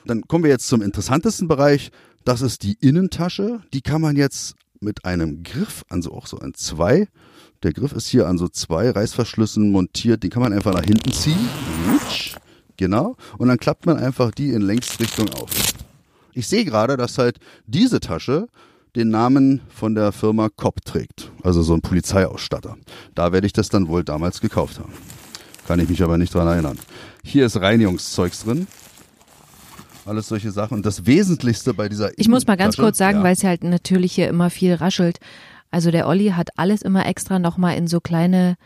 Dann 0.05 0.23
kommen 0.23 0.45
wir 0.45 0.51
jetzt 0.51 0.69
zum 0.69 0.83
interessantesten 0.83 1.49
Bereich. 1.49 1.91
Das 2.25 2.43
ist 2.43 2.63
die 2.63 2.77
Innentasche. 2.81 3.61
Die 3.73 3.81
kann 3.81 4.01
man 4.01 4.17
jetzt 4.17 4.55
mit 4.81 5.05
einem 5.05 5.43
Griff, 5.43 5.85
also 5.89 6.13
auch 6.13 6.27
so 6.27 6.39
ein 6.39 6.53
zwei. 6.55 7.09
Der 7.63 7.73
Griff 7.73 7.93
ist 7.93 8.09
hier 8.09 8.27
an 8.29 8.39
so 8.39 8.49
zwei 8.49 8.91
Reißverschlüssen 8.91 9.71
montiert. 9.71 10.23
Den 10.23 10.31
kann 10.31 10.43
man 10.43 10.53
einfach 10.53 10.75
nach 10.75 10.85
hinten 10.85 11.13
ziehen. 11.13 11.49
Genau. 12.77 13.17
Und 13.39 13.49
dann 13.49 13.59
klappt 13.59 13.87
man 13.87 13.97
einfach 13.97 14.31
die 14.31 14.51
in 14.51 14.63
Längsrichtung 14.63 15.29
auf. 15.31 15.51
Ich 16.35 16.49
sehe 16.49 16.65
gerade, 16.65 16.97
dass 16.97 17.17
halt 17.19 17.39
diese 17.67 18.01
Tasche 18.01 18.49
den 18.95 19.11
Namen 19.11 19.61
von 19.69 19.95
der 19.95 20.13
Firma 20.13 20.49
Kopp 20.55 20.85
trägt. 20.85 21.31
Also 21.43 21.63
so 21.63 21.75
ein 21.75 21.81
Polizeiausstatter. 21.81 22.77
Da 23.15 23.33
werde 23.33 23.47
ich 23.47 23.53
das 23.53 23.69
dann 23.69 23.89
wohl 23.89 24.05
damals 24.05 24.41
gekauft 24.41 24.79
haben. 24.79 24.93
Kann 25.67 25.81
ich 25.81 25.89
mich 25.89 26.03
aber 26.03 26.19
nicht 26.19 26.35
dran 26.35 26.47
erinnern. 26.47 26.79
Hier 27.25 27.47
ist 27.47 27.61
Reinigungszeugs 27.61 28.45
drin. 28.45 28.67
Alles 30.07 30.29
solche 30.29 30.51
Sachen. 30.53 30.77
Und 30.77 30.87
das 30.87 31.05
Wesentlichste 31.05 31.75
bei 31.75 31.89
dieser 31.89 32.17
Ich 32.19 32.29
muss 32.29 32.47
mal 32.47 32.57
ganz 32.57 32.77
kurz 32.77 32.97
sagen, 32.97 33.19
ja. 33.19 33.25
weil 33.25 33.33
es 33.33 33.43
halt 33.43 33.65
natürlich 33.65 34.15
hier 34.15 34.29
immer 34.29 34.51
viel 34.51 34.75
raschelt. 34.75 35.19
Also 35.71 35.91
der 35.91 36.07
Olli 36.09 36.29
hat 36.29 36.51
alles 36.57 36.83
immer 36.83 37.07
extra 37.07 37.39
nochmal 37.39 37.77
in 37.77 37.87
so 37.87 38.01
kleine 38.01 38.57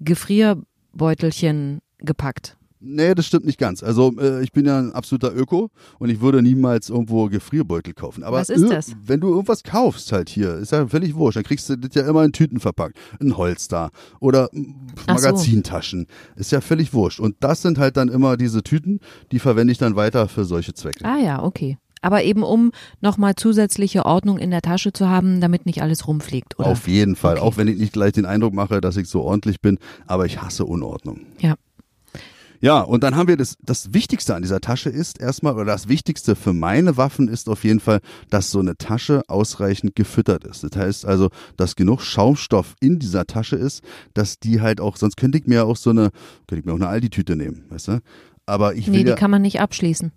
Gefrierbeutelchen 0.00 1.80
gepackt. 1.98 2.56
Nee, 2.78 3.14
das 3.14 3.26
stimmt 3.26 3.46
nicht 3.46 3.58
ganz. 3.58 3.82
Also 3.82 4.12
äh, 4.20 4.42
ich 4.42 4.52
bin 4.52 4.66
ja 4.66 4.78
ein 4.78 4.92
absoluter 4.92 5.34
Öko 5.34 5.70
und 5.98 6.10
ich 6.10 6.20
würde 6.20 6.42
niemals 6.42 6.90
irgendwo 6.90 7.26
Gefrierbeutel 7.28 7.94
kaufen. 7.94 8.22
Aber 8.22 8.36
Was 8.36 8.50
ist 8.50 8.68
das? 8.70 8.94
wenn 9.02 9.18
du 9.20 9.28
irgendwas 9.30 9.62
kaufst 9.62 10.12
halt 10.12 10.28
hier, 10.28 10.54
ist 10.56 10.72
ja 10.72 10.86
völlig 10.86 11.14
wurscht. 11.14 11.36
Dann 11.36 11.44
kriegst 11.44 11.68
du 11.70 11.76
das 11.76 11.94
ja 11.94 12.08
immer 12.08 12.22
in 12.22 12.32
Tüten 12.32 12.60
verpackt. 12.60 12.96
Ein 13.18 13.36
Holster 13.36 13.90
oder 14.20 14.50
Ach 14.52 14.58
so. 15.06 15.12
Magazintaschen. 15.14 16.06
Ist 16.36 16.52
ja 16.52 16.60
völlig 16.60 16.92
wurscht. 16.92 17.18
Und 17.18 17.36
das 17.40 17.62
sind 17.62 17.78
halt 17.78 17.96
dann 17.96 18.08
immer 18.08 18.36
diese 18.36 18.62
Tüten, 18.62 19.00
die 19.32 19.38
verwende 19.38 19.72
ich 19.72 19.78
dann 19.78 19.96
weiter 19.96 20.28
für 20.28 20.44
solche 20.44 20.74
Zwecke. 20.74 21.04
Ah 21.04 21.18
ja, 21.18 21.42
okay. 21.42 21.78
Aber 22.02 22.22
eben 22.22 22.42
um 22.42 22.72
nochmal 23.00 23.34
zusätzliche 23.36 24.06
Ordnung 24.06 24.38
in 24.38 24.50
der 24.50 24.62
Tasche 24.62 24.92
zu 24.92 25.08
haben, 25.08 25.40
damit 25.40 25.66
nicht 25.66 25.82
alles 25.82 26.06
rumfliegt, 26.06 26.58
oder? 26.58 26.68
Auf 26.68 26.88
jeden 26.88 27.16
Fall. 27.16 27.36
Okay. 27.36 27.42
Auch 27.42 27.56
wenn 27.56 27.68
ich 27.68 27.78
nicht 27.78 27.92
gleich 27.92 28.12
den 28.12 28.26
Eindruck 28.26 28.54
mache, 28.54 28.80
dass 28.80 28.96
ich 28.96 29.08
so 29.08 29.22
ordentlich 29.22 29.60
bin. 29.60 29.78
Aber 30.06 30.26
ich 30.26 30.40
hasse 30.40 30.64
Unordnung. 30.64 31.26
Ja. 31.40 31.54
Ja, 32.60 32.80
und 32.80 33.02
dann 33.02 33.16
haben 33.16 33.28
wir 33.28 33.36
das, 33.36 33.56
das 33.62 33.92
Wichtigste 33.92 34.34
an 34.34 34.42
dieser 34.42 34.60
Tasche 34.60 34.88
ist 34.88 35.20
erstmal, 35.20 35.54
oder 35.54 35.66
das 35.66 35.88
Wichtigste 35.88 36.34
für 36.36 36.52
meine 36.52 36.96
Waffen 36.96 37.28
ist 37.28 37.48
auf 37.48 37.64
jeden 37.64 37.80
Fall, 37.80 38.00
dass 38.30 38.50
so 38.50 38.60
eine 38.60 38.76
Tasche 38.76 39.22
ausreichend 39.28 39.94
gefüttert 39.94 40.44
ist. 40.44 40.64
Das 40.64 40.70
heißt 40.74 41.06
also, 41.06 41.28
dass 41.56 41.76
genug 41.76 42.00
Schaumstoff 42.00 42.74
in 42.80 42.98
dieser 42.98 43.26
Tasche 43.26 43.56
ist, 43.56 43.82
dass 44.14 44.38
die 44.38 44.60
halt 44.60 44.80
auch, 44.80 44.96
sonst 44.96 45.16
könnte 45.16 45.38
ich 45.38 45.46
mir 45.46 45.66
auch 45.66 45.76
so 45.76 45.90
eine, 45.90 46.10
könnte 46.46 46.60
ich 46.60 46.64
mir 46.64 46.72
auch 46.72 46.76
eine 46.76 46.88
Aldi-Tüte 46.88 47.36
nehmen, 47.36 47.64
weißt 47.68 47.88
du? 47.88 48.00
Aber 48.46 48.74
ich 48.74 48.86
Nee, 48.86 48.98
will 48.98 49.04
die 49.04 49.10
ja, 49.10 49.16
kann 49.16 49.30
man 49.30 49.42
nicht 49.42 49.60
abschließen. 49.60 50.12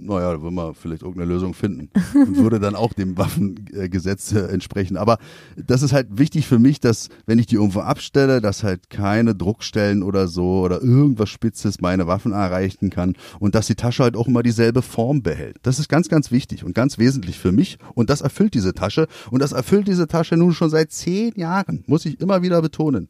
Naja, 0.00 0.32
da 0.32 0.42
würden 0.42 0.54
wir 0.54 0.74
vielleicht 0.74 1.02
irgendeine 1.02 1.32
Lösung 1.32 1.54
finden 1.54 1.90
und 2.14 2.36
würde 2.36 2.60
dann 2.60 2.74
auch 2.74 2.92
dem 2.92 3.16
Waffengesetz 3.16 4.32
äh, 4.32 4.46
entsprechen. 4.46 4.96
Aber 4.96 5.18
das 5.56 5.82
ist 5.82 5.92
halt 5.92 6.08
wichtig 6.10 6.46
für 6.46 6.58
mich, 6.58 6.80
dass 6.80 7.08
wenn 7.26 7.38
ich 7.38 7.46
die 7.46 7.56
irgendwo 7.56 7.80
abstelle, 7.80 8.40
dass 8.40 8.62
halt 8.62 8.90
keine 8.90 9.34
Druckstellen 9.34 10.02
oder 10.02 10.28
so 10.28 10.60
oder 10.60 10.82
irgendwas 10.82 11.28
Spitzes 11.28 11.80
meine 11.80 12.06
Waffen 12.06 12.32
erreichen 12.32 12.90
kann 12.90 13.14
und 13.38 13.54
dass 13.54 13.66
die 13.66 13.74
Tasche 13.74 14.02
halt 14.02 14.16
auch 14.16 14.28
immer 14.28 14.42
dieselbe 14.42 14.82
Form 14.82 15.22
behält. 15.22 15.56
Das 15.62 15.78
ist 15.78 15.88
ganz, 15.88 16.08
ganz 16.08 16.30
wichtig 16.30 16.64
und 16.64 16.74
ganz 16.74 16.98
wesentlich 16.98 17.38
für 17.38 17.52
mich 17.52 17.78
und 17.94 18.10
das 18.10 18.20
erfüllt 18.20 18.54
diese 18.54 18.74
Tasche 18.74 19.06
und 19.30 19.40
das 19.40 19.52
erfüllt 19.52 19.88
diese 19.88 20.08
Tasche 20.08 20.36
nun 20.36 20.52
schon 20.52 20.70
seit 20.70 20.92
zehn 20.92 21.32
Jahren, 21.36 21.84
muss 21.86 22.06
ich 22.06 22.20
immer 22.20 22.42
wieder 22.42 22.62
betonen. 22.62 23.08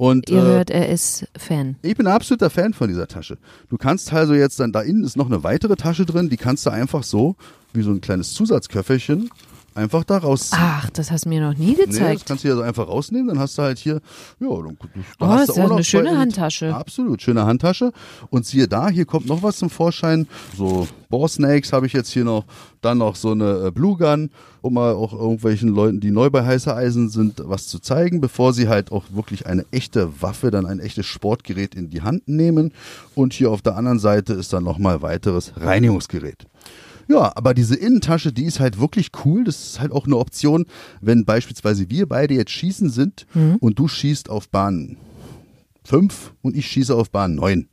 Und, 0.00 0.30
Ihr 0.30 0.38
äh, 0.38 0.40
hört, 0.40 0.70
er 0.70 0.88
ist 0.88 1.28
Fan. 1.36 1.76
ich 1.82 1.94
bin 1.94 2.06
ein 2.06 2.14
absoluter 2.14 2.48
Fan 2.48 2.72
von 2.72 2.88
dieser 2.88 3.06
Tasche. 3.06 3.36
Du 3.68 3.76
kannst 3.76 4.10
also 4.14 4.32
jetzt 4.32 4.58
dann, 4.58 4.72
da 4.72 4.80
innen 4.80 5.04
ist 5.04 5.14
noch 5.14 5.26
eine 5.26 5.44
weitere 5.44 5.76
Tasche 5.76 6.06
drin, 6.06 6.30
die 6.30 6.38
kannst 6.38 6.64
du 6.64 6.70
einfach 6.70 7.02
so, 7.02 7.36
wie 7.74 7.82
so 7.82 7.90
ein 7.90 8.00
kleines 8.00 8.32
Zusatzköfferchen, 8.32 9.28
einfach 9.74 10.04
da 10.04 10.18
rausziehen. 10.18 10.60
Ach, 10.62 10.90
das 10.90 11.10
hast 11.10 11.24
du 11.24 11.28
mir 11.28 11.40
noch 11.40 11.56
nie 11.56 11.70
Nee, 11.72 11.76
das 11.76 11.86
gezeigt. 11.96 12.26
kannst 12.26 12.44
du 12.44 12.48
ja 12.48 12.56
so 12.56 12.62
einfach 12.62 12.88
rausnehmen, 12.88 13.28
dann 13.28 13.38
hast 13.38 13.56
du 13.58 13.62
halt 13.62 13.78
hier, 13.78 14.00
ja, 14.40 14.48
dann, 14.48 14.76
da 15.18 15.26
Oh, 15.26 15.28
hast 15.28 15.48
ist 15.48 15.56
du 15.56 15.60
ja 15.60 15.64
auch 15.64 15.68
noch 15.68 15.76
eine 15.76 15.84
schöne 15.84 16.18
Handtasche. 16.18 16.74
Absolut, 16.74 17.22
schöne 17.22 17.44
Handtasche. 17.44 17.92
Und 18.30 18.46
siehe 18.46 18.66
da, 18.68 18.88
hier 18.88 19.04
kommt 19.04 19.26
noch 19.26 19.42
was 19.42 19.56
zum 19.58 19.70
Vorschein. 19.70 20.26
So 20.56 20.88
Boar 21.08 21.28
Snakes 21.28 21.72
habe 21.72 21.86
ich 21.86 21.92
jetzt 21.92 22.10
hier 22.10 22.24
noch, 22.24 22.44
dann 22.80 22.98
noch 22.98 23.16
so 23.16 23.32
eine 23.32 23.66
äh, 23.66 23.70
Blue 23.70 23.96
Gun, 23.96 24.30
um 24.62 24.74
mal 24.74 24.92
auch 24.94 25.12
irgendwelchen 25.12 25.70
Leuten, 25.70 26.00
die 26.00 26.10
neu 26.10 26.30
bei 26.30 26.44
heißer 26.44 26.74
Eisen 26.76 27.08
sind, 27.08 27.42
was 27.44 27.66
zu 27.68 27.78
zeigen, 27.78 28.20
bevor 28.20 28.52
sie 28.52 28.68
halt 28.68 28.92
auch 28.92 29.04
wirklich 29.10 29.46
eine 29.46 29.64
echte 29.70 30.22
Waffe, 30.22 30.50
dann 30.50 30.66
ein 30.66 30.80
echtes 30.80 31.06
Sportgerät 31.06 31.74
in 31.74 31.90
die 31.90 32.02
Hand 32.02 32.28
nehmen. 32.28 32.72
Und 33.14 33.32
hier 33.32 33.50
auf 33.50 33.62
der 33.62 33.76
anderen 33.76 33.98
Seite 33.98 34.34
ist 34.34 34.52
dann 34.52 34.64
nochmal 34.64 35.02
weiteres 35.02 35.52
Reinigungsgerät. 35.56 36.46
Ja, 37.10 37.32
aber 37.34 37.54
diese 37.54 37.74
Innentasche, 37.74 38.32
die 38.32 38.44
ist 38.44 38.60
halt 38.60 38.78
wirklich 38.78 39.10
cool. 39.24 39.42
Das 39.42 39.60
ist 39.60 39.80
halt 39.80 39.90
auch 39.90 40.06
eine 40.06 40.16
Option, 40.16 40.66
wenn 41.00 41.24
beispielsweise 41.24 41.90
wir 41.90 42.08
beide 42.08 42.34
jetzt 42.34 42.52
schießen 42.52 42.88
sind 42.88 43.26
und 43.58 43.80
du 43.80 43.88
schießt 43.88 44.30
auf 44.30 44.48
Bahn 44.48 44.96
5 45.82 46.34
und 46.40 46.56
ich 46.56 46.68
schieße 46.68 46.94
auf 46.94 47.10
Bahn 47.10 47.34
9. 47.34 47.68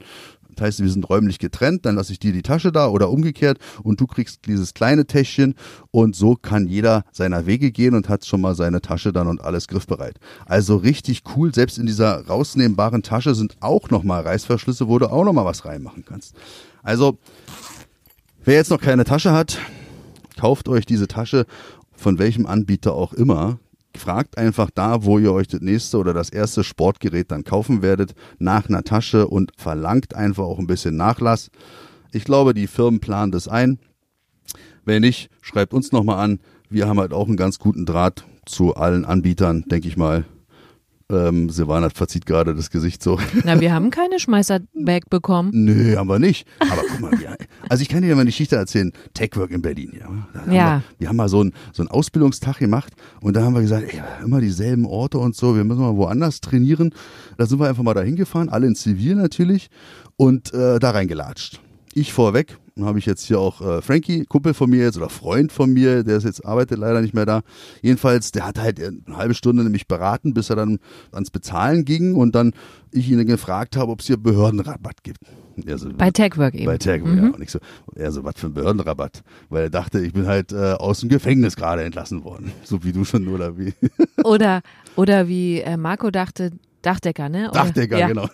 Das 0.56 0.65
heißt, 0.65 0.80
wir 0.82 0.89
sind 0.89 1.08
räumlich 1.08 1.38
getrennt, 1.38 1.86
dann 1.86 1.93
lasse 1.93 2.12
ich 2.12 2.17
dir 2.17 2.34
die 2.34 2.41
Tasche 2.41 2.71
da 2.71 2.88
oder 2.88 3.12
umgekehrt 3.12 3.60
und 3.84 4.02
du 4.02 4.08
kriegst 4.08 4.47
dieses 4.47 4.73
kleine 4.73 5.06
Täschchen 5.06 5.54
und 5.91 6.15
so 6.15 6.34
kann 6.34 6.65
jeder 6.65 7.04
seiner 7.12 7.45
Wege 7.45 7.71
gehen 7.71 7.93
und 7.93 8.10
hat 8.10 8.26
schon 8.26 8.41
mal 8.41 8.56
seine 8.56 8.82
Tasche 8.82 9.13
dann 9.13 9.28
und 9.28 9.41
alles 9.41 9.67
griffbereit. 9.67 10.19
Also 10.47 10.78
richtig 10.78 11.21
cool, 11.36 11.54
selbst 11.54 11.78
in 11.78 11.86
dieser 11.86 12.26
rausnehmbaren 12.26 13.04
Tasche 13.04 13.36
sind 13.36 13.56
auch 13.60 13.91
nochmal 13.91 14.23
Reißverschlüsse, 14.23 14.88
wo 14.88 14.97
du 14.97 15.12
auch 15.12 15.26
nochmal 15.26 15.45
was 15.45 15.63
reinmachen 15.63 16.04
kannst. 16.04 16.36
Also 16.82 17.19
Wer 18.47 18.55
jetzt 18.55 18.71
noch 18.71 18.79
keine 18.79 19.03
Tasche 19.03 19.33
hat, 19.33 19.60
kauft 20.39 20.69
euch 20.69 20.86
diese 20.86 21.10
Tasche 21.10 21.45
von 21.91 22.17
welchem 22.17 22.45
Anbieter 22.45 22.93
auch 22.93 23.12
immer. 23.12 23.60
Fragt 23.93 24.38
einfach 24.38 24.69
da, 24.73 25.03
wo 25.03 25.19
ihr 25.19 25.33
euch 25.33 25.49
das 25.49 25.60
nächste 25.60 25.97
oder 25.97 26.13
das 26.13 26.29
erste 26.29 26.63
Sportgerät 26.63 27.29
dann 27.29 27.43
kaufen 27.43 27.81
werdet, 27.81 28.15
nach 28.39 28.69
einer 28.69 28.86
Tasche 28.86 29.27
und 29.27 29.51
verlangt 29.57 30.15
einfach 30.15 30.45
auch 30.45 30.60
ein 30.60 30.67
bisschen 30.67 30.95
Nachlass. 30.95 31.51
Ich 32.13 32.23
glaube, 32.23 32.53
die 32.53 32.67
Firmen 32.67 33.01
planen 33.01 33.33
das 33.33 33.49
ein. 33.49 33.79
Wenn 34.86 35.01
nicht, 35.01 35.29
schreibt 35.41 35.73
uns 35.73 35.91
nochmal 35.91 36.23
an. 36.23 36.39
Wir 36.69 36.88
haben 36.88 37.01
halt 37.01 37.12
auch 37.12 37.27
einen 37.27 37.36
ganz 37.36 37.60
guten 37.60 37.86
Draht 37.86 38.23
zu 38.45 38.75
allen 38.77 39.03
Anbietern, 39.03 39.65
denke 39.67 39.89
ich 39.89 39.97
mal. 39.97 40.23
Ähm, 41.10 41.50
Silvana 41.50 41.89
verzieht 41.89 42.26
gerade 42.26 42.54
das 42.54 42.70
Gesicht 42.70 43.02
so. 43.02 43.17
Na, 43.46 43.62
wir 43.62 43.74
haben 43.74 43.91
keine 43.91 44.20
Schmeißerbag 44.20 45.04
bekommen. 45.10 45.52
Nö, 45.54 45.96
haben 45.96 46.10
wir 46.10 46.20
nicht. 46.20 46.46
Aber 46.60 46.82
guck 46.89 47.00
mal, 47.00 47.12
wir, 47.17 47.38
also 47.70 47.82
ich 47.82 47.88
kann 47.88 48.02
dir 48.02 48.13
mal 48.13 48.22
eine 48.22 48.30
Geschichte 48.30 48.58
erzählen. 48.58 48.91
Techwork 49.13 49.52
in 49.52 49.62
Berlin, 49.62 49.93
ja. 49.98 50.10
Da 50.34 50.41
haben 50.41 50.52
Ja. 50.52 50.82
Wir, 50.98 51.00
wir 51.00 51.08
haben 51.10 51.15
mal 51.15 51.30
so 51.30 51.39
einen, 51.39 51.54
so 51.72 51.82
einen 51.82 51.89
Ausbildungstag 51.89 52.58
gemacht 52.58 52.93
und 53.22 53.38
da 53.38 53.43
haben 53.43 53.54
wir 53.54 53.62
gesagt, 53.62 53.86
ey, 53.93 54.02
immer 54.24 54.41
dieselben 54.41 54.86
Orte 54.86 55.17
und 55.17 55.34
so, 55.34 55.56
wir 55.56 55.63
müssen 55.63 55.82
mal 55.82 55.96
woanders 55.96 56.41
trainieren. 56.41 56.93
Da 57.38 57.46
sind 57.46 57.60
wir 57.60 57.70
einfach 57.70 57.84
mal 57.84 57.93
dahin 57.93 58.17
gefahren, 58.17 58.50
alle 58.50 58.67
in 58.67 58.76
Zivil 58.76 59.15
natürlich 59.15 59.70
und 60.17 60.54
äh, 60.54 60.78
da 60.80 60.91
reingelatscht. 60.91 61.62
Ich 61.97 62.13
vorweg, 62.13 62.60
dann 62.75 62.86
habe 62.86 62.99
ich 62.99 63.07
jetzt 63.07 63.25
hier 63.25 63.39
auch 63.39 63.60
äh, 63.60 63.81
Frankie, 63.81 64.23
Kumpel 64.25 64.53
von 64.53 64.69
mir 64.69 64.83
jetzt 64.83 64.97
oder 64.97 65.10
Freund 65.10 65.51
von 65.51 65.73
mir, 65.73 66.03
der 66.03 66.17
ist 66.17 66.25
jetzt 66.25 66.45
arbeitet 66.45 66.77
leider 66.77 67.01
nicht 67.01 67.15
mehr 67.15 67.25
da. 67.25 67.41
Jedenfalls, 67.81 68.31
der 68.31 68.45
hat 68.45 68.60
halt 68.60 68.79
eine 68.79 69.17
halbe 69.17 69.33
Stunde 69.33 69.63
nämlich 69.63 69.88
beraten, 69.88 70.36
bis 70.36 70.51
er 70.51 70.57
dann 70.57 70.77
ans 71.12 71.31
Bezahlen 71.31 71.86
ging 71.86 72.13
und 72.13 72.36
dann 72.36 72.53
ich 72.91 73.10
ihn 73.10 73.25
gefragt 73.25 73.75
habe, 73.77 73.91
ob 73.91 74.01
es 74.01 74.05
hier 74.05 74.17
Behördenrabatt 74.17 75.01
gibt. 75.01 75.21
So, 75.75 75.89
Bei 75.97 76.12
Techwork 76.12 76.53
eben. 76.53 76.65
bei 76.67 76.77
Tag, 76.77 77.01
ja. 77.03 77.29
Und 77.29 77.41
ich 77.41 77.49
so, 77.49 77.57
er 77.95 78.12
so, 78.12 78.23
was 78.23 78.36
für 78.38 78.45
ein 78.45 78.53
Behördenrabatt? 78.53 79.23
Weil 79.49 79.63
er 79.63 79.69
dachte, 79.71 79.99
ich 79.99 80.13
bin 80.13 80.27
halt 80.27 80.51
äh, 80.51 80.73
aus 80.73 80.99
dem 80.99 81.10
Gefängnis 81.10 81.55
gerade 81.55 81.83
entlassen 81.83 82.23
worden. 82.23 82.51
So 82.63 82.83
wie 82.83 82.91
du 82.91 83.05
schon, 83.05 83.27
oder 83.27 83.57
wie? 83.57 83.73
Oder, 84.23 84.62
oder 84.95 85.27
wie 85.27 85.62
äh, 85.62 85.77
Marco 85.77 86.12
dachte, 86.12 86.51
Dachdecker, 86.88 87.28
ne? 87.28 87.50
Oder, 87.50 87.63
Dachdecker, 87.63 87.97
ja. 87.97 88.08
genau. 88.08 88.30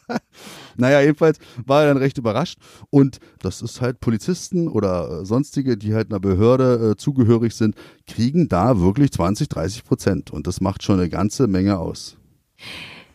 naja, 0.76 1.00
jedenfalls 1.00 1.38
war 1.64 1.82
er 1.82 1.88
dann 1.88 1.96
recht 1.96 2.18
überrascht. 2.18 2.58
Und 2.90 3.20
das 3.40 3.62
ist 3.62 3.80
halt 3.80 4.00
Polizisten 4.00 4.68
oder 4.68 5.22
äh, 5.22 5.24
sonstige, 5.24 5.78
die 5.78 5.94
halt 5.94 6.10
einer 6.10 6.20
Behörde 6.20 6.90
äh, 6.90 6.96
zugehörig 6.96 7.54
sind, 7.54 7.74
kriegen 8.06 8.48
da 8.48 8.78
wirklich 8.80 9.12
20, 9.12 9.48
30 9.48 9.84
Prozent. 9.84 10.30
Und 10.30 10.46
das 10.46 10.60
macht 10.60 10.82
schon 10.82 11.00
eine 11.00 11.08
ganze 11.08 11.46
Menge 11.46 11.78
aus. 11.78 12.18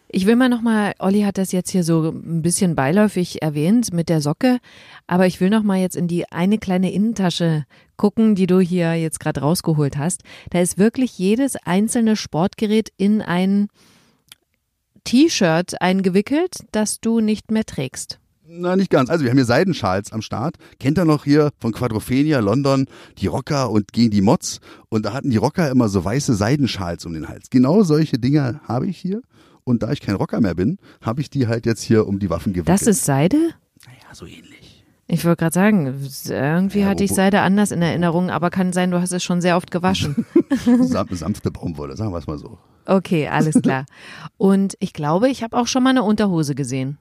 Ich 0.07 0.25
will 0.25 0.35
mal 0.35 0.49
nochmal, 0.49 0.93
Olli 0.97 1.21
hat 1.21 1.37
das 1.37 1.51
jetzt 1.51 1.69
hier 1.69 1.83
so 1.83 2.09
ein 2.09 2.41
bisschen 2.41 2.75
beiläufig 2.75 3.41
erwähnt 3.41 3.93
mit 3.93 4.07
der 4.07 4.21
Socke, 4.21 4.59
aber 5.07 5.27
ich 5.27 5.41
will 5.41 5.49
nochmal 5.49 5.79
jetzt 5.79 5.95
in 5.95 6.07
die 6.07 6.31
eine 6.31 6.57
kleine 6.57 6.91
Innentasche 6.91 7.65
gucken, 7.97 8.33
die 8.33 8.47
du 8.47 8.59
hier 8.59 8.95
jetzt 8.95 9.19
gerade 9.19 9.41
rausgeholt 9.41 9.97
hast. 9.97 10.23
Da 10.51 10.59
ist 10.61 10.77
wirklich 10.77 11.19
jedes 11.19 11.55
einzelne 11.57 12.15
Sportgerät 12.15 12.89
in 12.97 13.21
ein 13.21 13.67
T-Shirt 15.05 15.81
eingewickelt, 15.81 16.65
das 16.71 16.99
du 16.99 17.21
nicht 17.21 17.51
mehr 17.51 17.65
trägst. 17.65 18.19
Na, 18.47 18.75
nicht 18.75 18.91
ganz. 18.91 19.09
Also 19.09 19.23
wir 19.23 19.31
haben 19.31 19.37
hier 19.37 19.45
Seidenschals 19.45 20.11
am 20.11 20.21
Start. 20.21 20.57
Kennt 20.79 20.99
ihr 20.99 21.05
noch 21.05 21.23
hier 21.23 21.51
von 21.59 21.71
Quadrophenia, 21.71 22.39
London, 22.39 22.87
die 23.17 23.27
Rocker 23.27 23.71
und 23.71 23.91
gegen 23.91 24.11
die 24.11 24.21
Mods? 24.21 24.59
Und 24.89 25.05
da 25.05 25.13
hatten 25.13 25.29
die 25.29 25.37
Rocker 25.37 25.69
immer 25.71 25.89
so 25.89 26.03
weiße 26.03 26.35
Seidenschals 26.35 27.05
um 27.05 27.13
den 27.13 27.27
Hals. 27.27 27.49
Genau 27.49 27.83
solche 27.83 28.19
Dinger 28.19 28.61
habe 28.67 28.87
ich 28.87 28.97
hier. 28.97 29.21
Und 29.63 29.81
da 29.81 29.91
ich 29.91 30.01
kein 30.01 30.15
Rocker 30.15 30.41
mehr 30.41 30.53
bin, 30.53 30.77
habe 31.01 31.21
ich 31.21 31.29
die 31.29 31.47
halt 31.47 31.65
jetzt 31.65 31.81
hier 31.81 32.05
um 32.07 32.19
die 32.19 32.29
Waffen 32.29 32.53
gewickelt. 32.53 32.81
Das 32.81 32.85
ist 32.85 33.03
Seide? 33.03 33.37
Naja, 33.85 34.13
so 34.13 34.25
ähnlich. 34.25 34.74
Ich 35.07 35.23
wollte 35.23 35.37
gerade 35.37 35.53
sagen, 35.53 36.09
irgendwie 36.27 36.79
Ja, 36.79 36.87
hatte 36.87 37.03
ich 37.03 37.13
Seide 37.13 37.41
anders 37.41 37.71
in 37.71 37.81
Erinnerung, 37.81 38.31
aber 38.31 38.49
kann 38.49 38.73
sein, 38.73 38.89
du 38.89 38.99
hast 38.99 39.11
es 39.11 39.23
schon 39.23 39.39
sehr 39.39 39.55
oft 39.55 39.69
gewaschen. 39.69 40.25
Sam 40.81 41.07
sanfte 41.11 41.51
Baumwolle, 41.51 41.95
sagen 41.95 42.11
wir 42.11 42.17
es 42.17 42.25
mal 42.27 42.39
so. 42.39 42.57
Okay, 42.85 43.27
alles 43.27 43.61
klar. 43.61 43.85
Und 44.37 44.75
ich 44.79 44.93
glaube, 44.93 45.29
ich 45.29 45.43
habe 45.43 45.57
auch 45.57 45.67
schon 45.67 45.83
mal 45.83 45.91
eine 45.91 46.03
Unterhose 46.03 46.55
gesehen. 46.55 46.97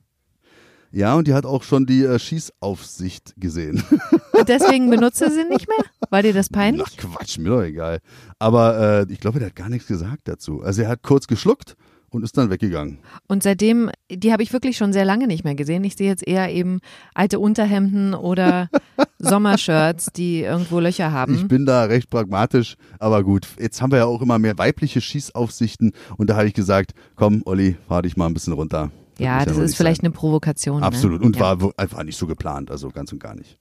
Ja, 0.95 1.14
und 1.17 1.27
die 1.27 1.35
hat 1.35 1.45
auch 1.45 1.64
schon 1.64 1.87
die 1.87 2.05
äh, 2.05 2.21
Schießaufsicht 2.21 3.35
gesehen. 3.37 3.83
Und 4.33 4.49
deswegen 4.49 4.88
benutze 4.90 5.29
sie 5.29 5.43
nicht 5.43 5.67
mehr? 5.67 5.85
War 6.11 6.23
dir 6.23 6.33
das 6.33 6.49
peinlich? 6.51 6.87
Ach 6.87 6.97
Quatsch, 6.97 7.37
mir 7.38 7.51
doch 7.51 7.62
egal. 7.62 7.99
Aber 8.38 9.01
äh, 9.09 9.12
ich 9.12 9.19
glaube, 9.19 9.40
der 9.40 9.49
hat 9.49 9.57
gar 9.57 9.69
nichts 9.69 9.88
gesagt 9.88 10.29
dazu. 10.29 10.62
Also 10.62 10.83
er 10.83 10.88
hat 10.88 11.03
kurz 11.03 11.27
geschluckt 11.27 11.75
und 12.14 12.22
ist 12.22 12.38
dann 12.38 12.50
weggegangen. 12.50 12.98
Und 13.27 13.42
seitdem, 13.42 13.90
die 14.11 14.33
habe 14.33 14.42
ich 14.42 14.53
wirklich 14.53 14.77
schon 14.77 14.92
sehr 14.92 15.05
lange 15.05 15.27
nicht 15.27 15.44
mehr 15.44 15.55
gesehen. 15.55 15.85
Ich 15.85 15.96
sehe 15.96 16.09
jetzt 16.09 16.27
eher 16.27 16.50
eben 16.53 16.81
alte 17.14 17.38
Unterhemden 17.38 18.14
oder 18.14 18.68
Sommershirts, 19.18 20.12
die 20.14 20.42
irgendwo 20.42 20.81
Löcher 20.81 21.09
Ich 21.09 21.12
haben. 21.12 21.48
bin 21.48 21.66
da 21.66 21.85
recht 21.85 22.11
pragmatisch, 22.11 22.77
aber 22.98 23.22
gut, 23.24 23.46
jetzt 23.59 23.83
haben 23.83 23.90
wir 23.90 23.98
ja 23.98 24.05
auch 24.05 24.22
immer 24.22 24.38
mehr 24.38 24.57
weibliche 24.59 25.00
Schießaufsichten 25.00 25.92
und 26.16 26.31
da 26.31 26.37
habe 26.37 26.46
ich 26.46 26.55
gesagt, 26.55 26.92
komm, 27.16 27.42
Olli, 27.44 27.77
fahr 27.88 28.03
dich 28.03 28.16
mal 28.16 28.27
ein 28.27 28.35
bisschen 28.35 28.53
runter. 28.53 28.90
Ja, 29.18 29.37
muss 29.37 29.44
das 29.46 29.57
wohl 29.57 29.64
ist 29.64 29.77
vielleicht 29.77 30.00
sein. 30.03 30.07
eine 30.07 30.14
Provokation. 30.14 30.83
Absolut. 30.83 31.20
Ne? 31.20 31.27
Und 31.27 31.37
ja. 31.37 31.61
war 31.61 31.70
einfach 31.77 32.03
nicht 32.03 32.16
so 32.18 32.27
geplant, 32.27 32.70
also 32.70 32.90
ganz 32.90 33.12
und 33.12 33.20
gar 33.20 33.35
nicht. 33.35 33.59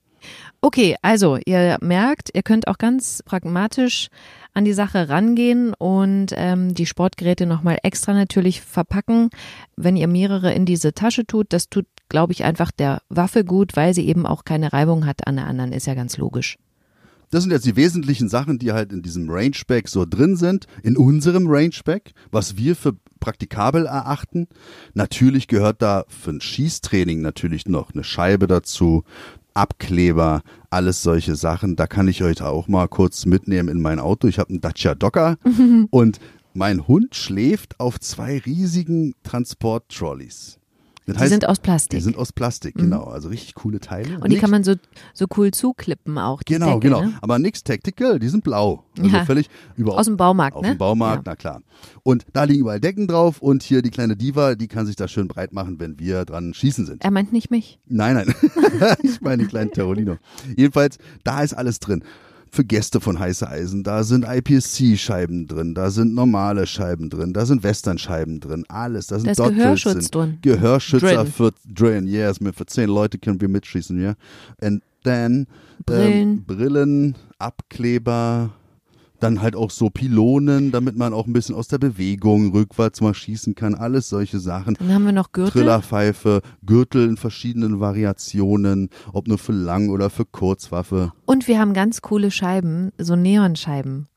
Okay, 0.62 0.96
also 1.02 1.38
ihr 1.46 1.78
merkt, 1.82 2.30
ihr 2.34 2.44
könnt 2.44 2.68
auch 2.68 2.78
ganz 2.78 3.22
pragmatisch 3.26 4.08
an 4.54 4.66
die 4.66 4.74
Sache 4.74 5.10
rangehen 5.10 5.74
und 5.74 6.28
ähm, 6.34 6.74
die 6.74 6.86
Sportgeräte 6.86 7.46
nochmal 7.46 7.80
extra 7.84 8.14
natürlich 8.14 8.62
verpacken. 8.62 9.30
Wenn 9.76 9.96
ihr 9.96 10.08
mehrere 10.08 10.54
in 10.54 10.66
diese 10.66 10.94
Tasche 10.94 11.26
tut, 11.26 11.48
das 11.50 11.70
tut, 11.70 11.86
glaube 12.10 12.34
ich, 12.34 12.44
einfach 12.44 12.72
der 12.72 13.02
Waffe 13.10 13.44
gut, 13.44 13.76
weil 13.76 13.94
sie 13.94 14.08
eben 14.08 14.26
auch 14.26 14.46
keine 14.46 14.74
Reibung 14.74 15.06
hat 15.06 15.28
an 15.28 15.38
der 15.38 15.48
anderen, 15.48 15.74
ist 15.74 15.88
ja 15.88 15.96
ganz 15.96 16.18
logisch. 16.18 16.58
Das 17.34 17.42
sind 17.42 17.52
jetzt 17.52 17.66
die 17.66 17.76
wesentlichen 17.76 18.30
Sachen, 18.30 18.60
die 18.60 18.74
halt 18.74 18.94
in 18.94 19.02
diesem 19.02 19.28
Rangeback 19.28 19.88
so 19.88 20.06
drin 20.06 20.36
sind, 20.36 20.68
in 20.84 20.96
unserem 20.96 21.48
Rangeback, 21.48 22.14
was 22.30 22.58
wir 22.58 22.76
für 22.76 22.94
praktikabel 23.20 23.88
erachten. 23.88 24.48
Natürlich 24.94 25.48
gehört 25.48 25.82
da 25.82 26.06
für 26.08 26.30
ein 26.30 26.42
Schießtraining 26.42 27.22
natürlich 27.22 27.66
noch 27.66 27.92
eine 27.92 28.04
Scheibe 28.04 28.46
dazu, 28.46 29.04
Abkleber, 29.54 30.42
alles 30.70 31.04
solche 31.04 31.36
Sachen. 31.36 31.76
Da 31.76 31.88
kann 31.88 32.08
ich 32.08 32.24
euch 32.24 32.42
auch 32.42 32.68
mal 32.68 32.88
kurz 32.88 33.26
mitnehmen 33.26 33.70
in 33.70 33.82
mein 33.82 34.00
Auto. 34.00 34.28
Ich 34.28 34.40
habe 34.40 34.50
einen 34.50 34.62
Dacia 34.62 34.96
Docker 34.96 35.38
und 35.90 36.20
mein 36.54 36.88
Hund 36.88 37.16
schläft 37.16 37.80
auf 37.80 38.00
zwei 38.00 38.38
riesigen 38.40 39.16
Transport-Trolleys. 39.24 40.60
Das 41.06 41.18
Die 41.18 41.28
sind 41.28 41.46
aus 41.48 41.60
Plastik. 41.60 42.00
die 42.00 42.04
sind 42.04 42.16
aus 42.18 42.32
Plastik, 42.32 42.76
genau. 42.76 43.04
Also 43.04 43.28
richtig 43.30 43.56
coole 43.56 43.80
Teile. 43.82 44.16
und 44.16 44.26
die 44.26 44.30
Nix- 44.30 44.42
kann 44.42 44.52
man 44.52 44.64
so, 44.64 44.76
so 45.14 45.26
cool 45.36 45.52
zuklippen 45.52 46.18
auch. 46.18 46.42
Genau, 46.46 46.76
Decke, 46.76 46.80
genau. 46.80 47.02
Ne? 47.02 47.14
Aber 47.22 47.40
nix 47.40 47.62
Tactical, 47.64 48.20
die 48.20 48.30
sind 48.30 48.44
blau. 48.44 48.86
Also 48.98 49.10
Ja. 49.10 49.26
völlig 49.26 49.50
überhaupt. 49.76 50.00
Aus 50.00 50.06
dem 50.06 50.16
Baumarkt, 50.16 50.56
Auf 50.56 50.64
ne? 50.64 50.70
dem 50.76 50.78
Baumarkt, 50.78 51.24
na 51.26 51.36
klar. 51.36 51.62
Und 52.04 52.26
da 52.32 52.46
liegen 52.46 52.62
überall 52.62 52.80
Decken 52.80 53.08
drauf 53.08 53.42
und 53.42 53.64
hier 53.64 53.82
die 53.82 53.90
kleine 53.92 54.16
Diva, 54.16 54.56
die 54.56 54.68
kann 54.70 54.86
sich 54.86 54.96
da 54.96 55.08
schön 55.10 55.28
breit 55.28 55.52
machen, 55.52 55.80
wenn 55.80 56.00
wir 56.00 56.24
dran 56.24 56.54
schießen 56.54 56.86
sind. 56.86 57.04
Er 57.04 57.12
meint 57.12 57.34
nicht 57.34 57.52
mich. 57.52 57.80
Nein, 57.86 58.16
nein. 58.16 58.34
ich 59.04 59.20
meine 59.20 59.44
die 59.44 59.50
kleinen 59.50 59.72
Terrolino. 59.72 60.18
Jedenfalls, 60.56 61.00
da 61.26 61.42
ist 61.44 61.54
alles 61.54 61.80
drin. 61.80 62.04
Für 62.54 62.64
Gäste 62.64 63.02
von 63.02 63.18
Heiße 63.18 63.50
Eisen, 63.50 63.82
da 63.82 64.04
sind 64.04 64.26
IPSC-Scheiben 64.26 65.48
drin, 65.48 65.74
da 65.74 65.90
sind 65.90 66.14
normale 66.14 66.68
Scheiben 66.68 67.10
drin, 67.10 67.34
da 67.34 67.48
sind 67.48 67.64
Western-Scheiben 67.64 68.40
drin, 68.42 68.64
alles. 68.68 69.08
Da 69.08 69.16
sind 69.16 69.26
Da 69.26 69.32
ist 69.32 69.40
Dot 69.40 69.48
Drills 69.48 69.58
Gehörschutz 69.58 70.12
drin. 70.12 70.38
Gehörschützer 70.44 71.24
Drin. 71.24 71.32
für 71.32 71.52
Drillen, 71.66 72.06
yes, 72.06 72.40
mit 72.42 72.56
für 72.56 72.68
zehn 72.68 72.90
Leute 72.90 73.18
können 73.18 73.42
wir 73.42 73.48
mitschießen, 73.48 74.00
ja. 74.00 74.14
And 74.62 74.84
then 75.04 75.48
Brillen. 75.84 76.12
Ähm, 76.14 76.44
Brillen, 76.46 77.16
Abkleber, 77.40 78.52
dann 79.24 79.42
halt 79.42 79.56
auch 79.56 79.72
so 79.72 79.90
Pylonen, 79.90 80.72
damit 80.72 80.98
man 80.98 81.14
auch 81.14 81.26
ein 81.28 81.34
bisschen 81.34 81.56
aus 81.56 81.70
der 81.70 81.78
Bewegung 81.78 82.52
rückwärts 82.52 83.00
mal 83.00 83.14
schießen 83.14 83.56
kann, 83.56 83.74
alles 83.74 84.10
solche 84.10 84.40
Sachen. 84.40 84.76
Dann 84.76 84.94
haben 84.94 85.06
wir 85.06 85.14
noch 85.14 85.32
Gürtel. 85.32 85.54
Trillerpfeife, 85.54 86.42
Gürtel 86.66 87.08
in 87.08 87.18
verschiedenen 87.18 87.80
Variationen, 87.80 88.90
ob 89.14 89.28
nur 89.28 89.38
für 89.38 89.54
Lang- 89.54 89.90
oder 89.90 90.10
für 90.10 90.26
Kurzwaffe. 90.26 91.14
Und 91.26 91.48
wir 91.48 91.60
haben 91.60 91.74
ganz 91.74 92.02
coole 92.02 92.32
Scheiben, 92.32 92.92
so 92.98 93.16
Neonscheiben. 93.16 94.08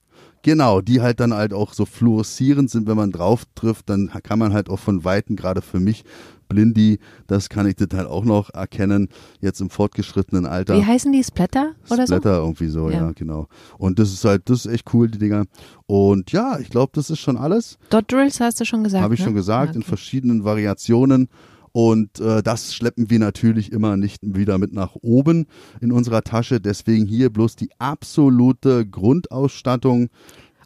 Genau, 0.42 0.80
die 0.80 1.00
halt 1.00 1.18
dann 1.18 1.34
halt 1.34 1.52
auch 1.52 1.72
so 1.72 1.84
fluoreszierend 1.84 2.70
sind, 2.70 2.86
wenn 2.86 2.96
man 2.96 3.10
drauf 3.10 3.44
trifft, 3.56 3.88
dann 3.90 4.10
kann 4.22 4.38
man 4.38 4.52
halt 4.52 4.68
auch 4.68 4.78
von 4.78 5.04
Weitem, 5.04 5.34
gerade 5.34 5.60
für 5.60 5.80
mich, 5.80 6.04
Blindi, 6.48 6.98
das 7.26 7.48
kann 7.48 7.66
ich 7.66 7.76
halt 7.78 8.06
auch 8.06 8.24
noch 8.24 8.50
erkennen, 8.50 9.08
jetzt 9.40 9.60
im 9.60 9.70
fortgeschrittenen 9.70 10.46
Alter. 10.46 10.76
Wie 10.76 10.84
heißen 10.84 11.12
die? 11.12 11.22
Splatter 11.22 11.74
oder 11.90 12.06
so? 12.06 12.14
Splatter 12.16 12.38
irgendwie 12.38 12.68
so, 12.68 12.90
ja. 12.90 13.06
Ja. 13.06 13.12
genau. 13.12 13.48
Und 13.78 13.98
das 13.98 14.12
ist 14.12 14.24
halt, 14.24 14.48
das 14.48 14.64
ist 14.66 14.72
echt 14.72 14.92
cool, 14.94 15.08
die 15.10 15.18
Dinger. 15.18 15.44
Und 15.86 16.32
ja, 16.32 16.58
ich 16.58 16.70
glaube, 16.70 16.92
das 16.94 17.10
ist 17.10 17.20
schon 17.20 17.36
alles. 17.36 17.78
Dot 17.90 18.10
Drills 18.10 18.40
hast 18.40 18.60
du 18.60 18.64
schon 18.64 18.84
gesagt. 18.84 19.02
Habe 19.02 19.14
ich 19.14 19.20
ne? 19.20 19.26
schon 19.26 19.34
gesagt, 19.34 19.70
Ah, 19.70 19.74
in 19.74 19.80
okay. 19.82 19.88
verschiedenen 19.88 20.44
Variationen. 20.44 21.28
Und 21.72 22.20
äh, 22.20 22.42
das 22.42 22.74
schleppen 22.74 23.10
wir 23.10 23.18
natürlich 23.18 23.70
immer 23.70 23.98
nicht 23.98 24.20
wieder 24.22 24.56
mit 24.56 24.72
nach 24.72 24.94
oben 25.02 25.46
in 25.82 25.92
unserer 25.92 26.22
Tasche. 26.22 26.58
Deswegen 26.58 27.04
hier 27.04 27.28
bloß 27.28 27.54
die 27.56 27.68
absolute 27.78 28.86
Grundausstattung. 28.86 30.08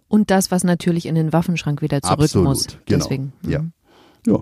Und 0.06 0.30
das, 0.30 0.50
was 0.52 0.62
natürlich 0.64 1.06
in 1.06 1.16
den 1.16 1.32
Waffenschrank 1.32 1.82
wieder 1.82 2.00
zurück 2.00 2.20
Absolut, 2.20 2.48
muss. 2.48 2.66
genau. 2.86 3.04
Deswegen. 3.04 3.32
Ja. 3.46 3.62
mhm. 3.62 3.72
Ja. 4.26 4.38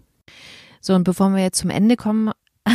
So, 0.80 0.94
und 0.94 1.04
bevor 1.04 1.30
wir 1.30 1.42
jetzt 1.42 1.58
zum 1.58 1.70
Ende 1.70 1.96
kommen, 1.96 2.30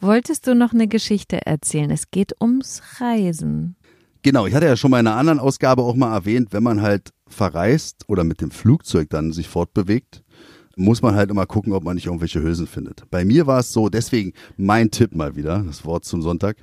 wolltest 0.00 0.46
du 0.46 0.54
noch 0.54 0.72
eine 0.72 0.88
Geschichte 0.88 1.46
erzählen? 1.46 1.90
Es 1.90 2.10
geht 2.10 2.34
ums 2.40 2.82
Reisen. 2.98 3.76
Genau, 4.22 4.46
ich 4.46 4.54
hatte 4.54 4.66
ja 4.66 4.76
schon 4.76 4.90
mal 4.90 5.00
in 5.00 5.06
einer 5.06 5.16
anderen 5.16 5.40
Ausgabe 5.40 5.82
auch 5.82 5.96
mal 5.96 6.14
erwähnt, 6.14 6.52
wenn 6.52 6.62
man 6.62 6.80
halt 6.80 7.10
verreist 7.26 8.04
oder 8.06 8.22
mit 8.22 8.40
dem 8.40 8.50
Flugzeug 8.50 9.10
dann 9.10 9.32
sich 9.32 9.48
fortbewegt, 9.48 10.22
muss 10.76 11.02
man 11.02 11.16
halt 11.16 11.30
immer 11.30 11.46
gucken, 11.46 11.72
ob 11.72 11.84
man 11.84 11.96
nicht 11.96 12.06
irgendwelche 12.06 12.42
Hülsen 12.42 12.66
findet. 12.66 13.10
Bei 13.10 13.24
mir 13.24 13.46
war 13.46 13.58
es 13.60 13.72
so, 13.72 13.88
deswegen 13.88 14.32
mein 14.56 14.90
Tipp 14.90 15.14
mal 15.14 15.34
wieder, 15.36 15.64
das 15.66 15.84
Wort 15.84 16.04
zum 16.04 16.22
Sonntag, 16.22 16.56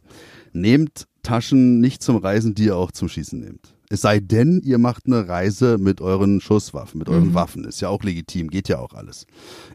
nehmt 0.53 1.07
Taschen 1.21 1.79
nicht 1.79 2.01
zum 2.01 2.17
Reisen, 2.17 2.55
die 2.55 2.65
ihr 2.65 2.77
auch 2.77 2.91
zum 2.91 3.09
Schießen 3.09 3.39
nehmt. 3.39 3.73
Es 3.91 4.01
sei 4.01 4.19
denn, 4.19 4.61
ihr 4.63 4.77
macht 4.77 5.07
eine 5.07 5.27
Reise 5.27 5.79
mit 5.79 5.99
euren 5.99 6.41
Schusswaffen, 6.41 6.99
mit 6.99 7.09
euren 7.09 7.29
mhm. 7.29 7.33
Waffen. 7.33 7.63
Ist 7.65 7.81
ja 7.81 7.89
auch 7.89 8.03
legitim, 8.03 8.51
geht 8.51 8.69
ja 8.69 8.77
auch 8.77 8.93
alles. 8.93 9.25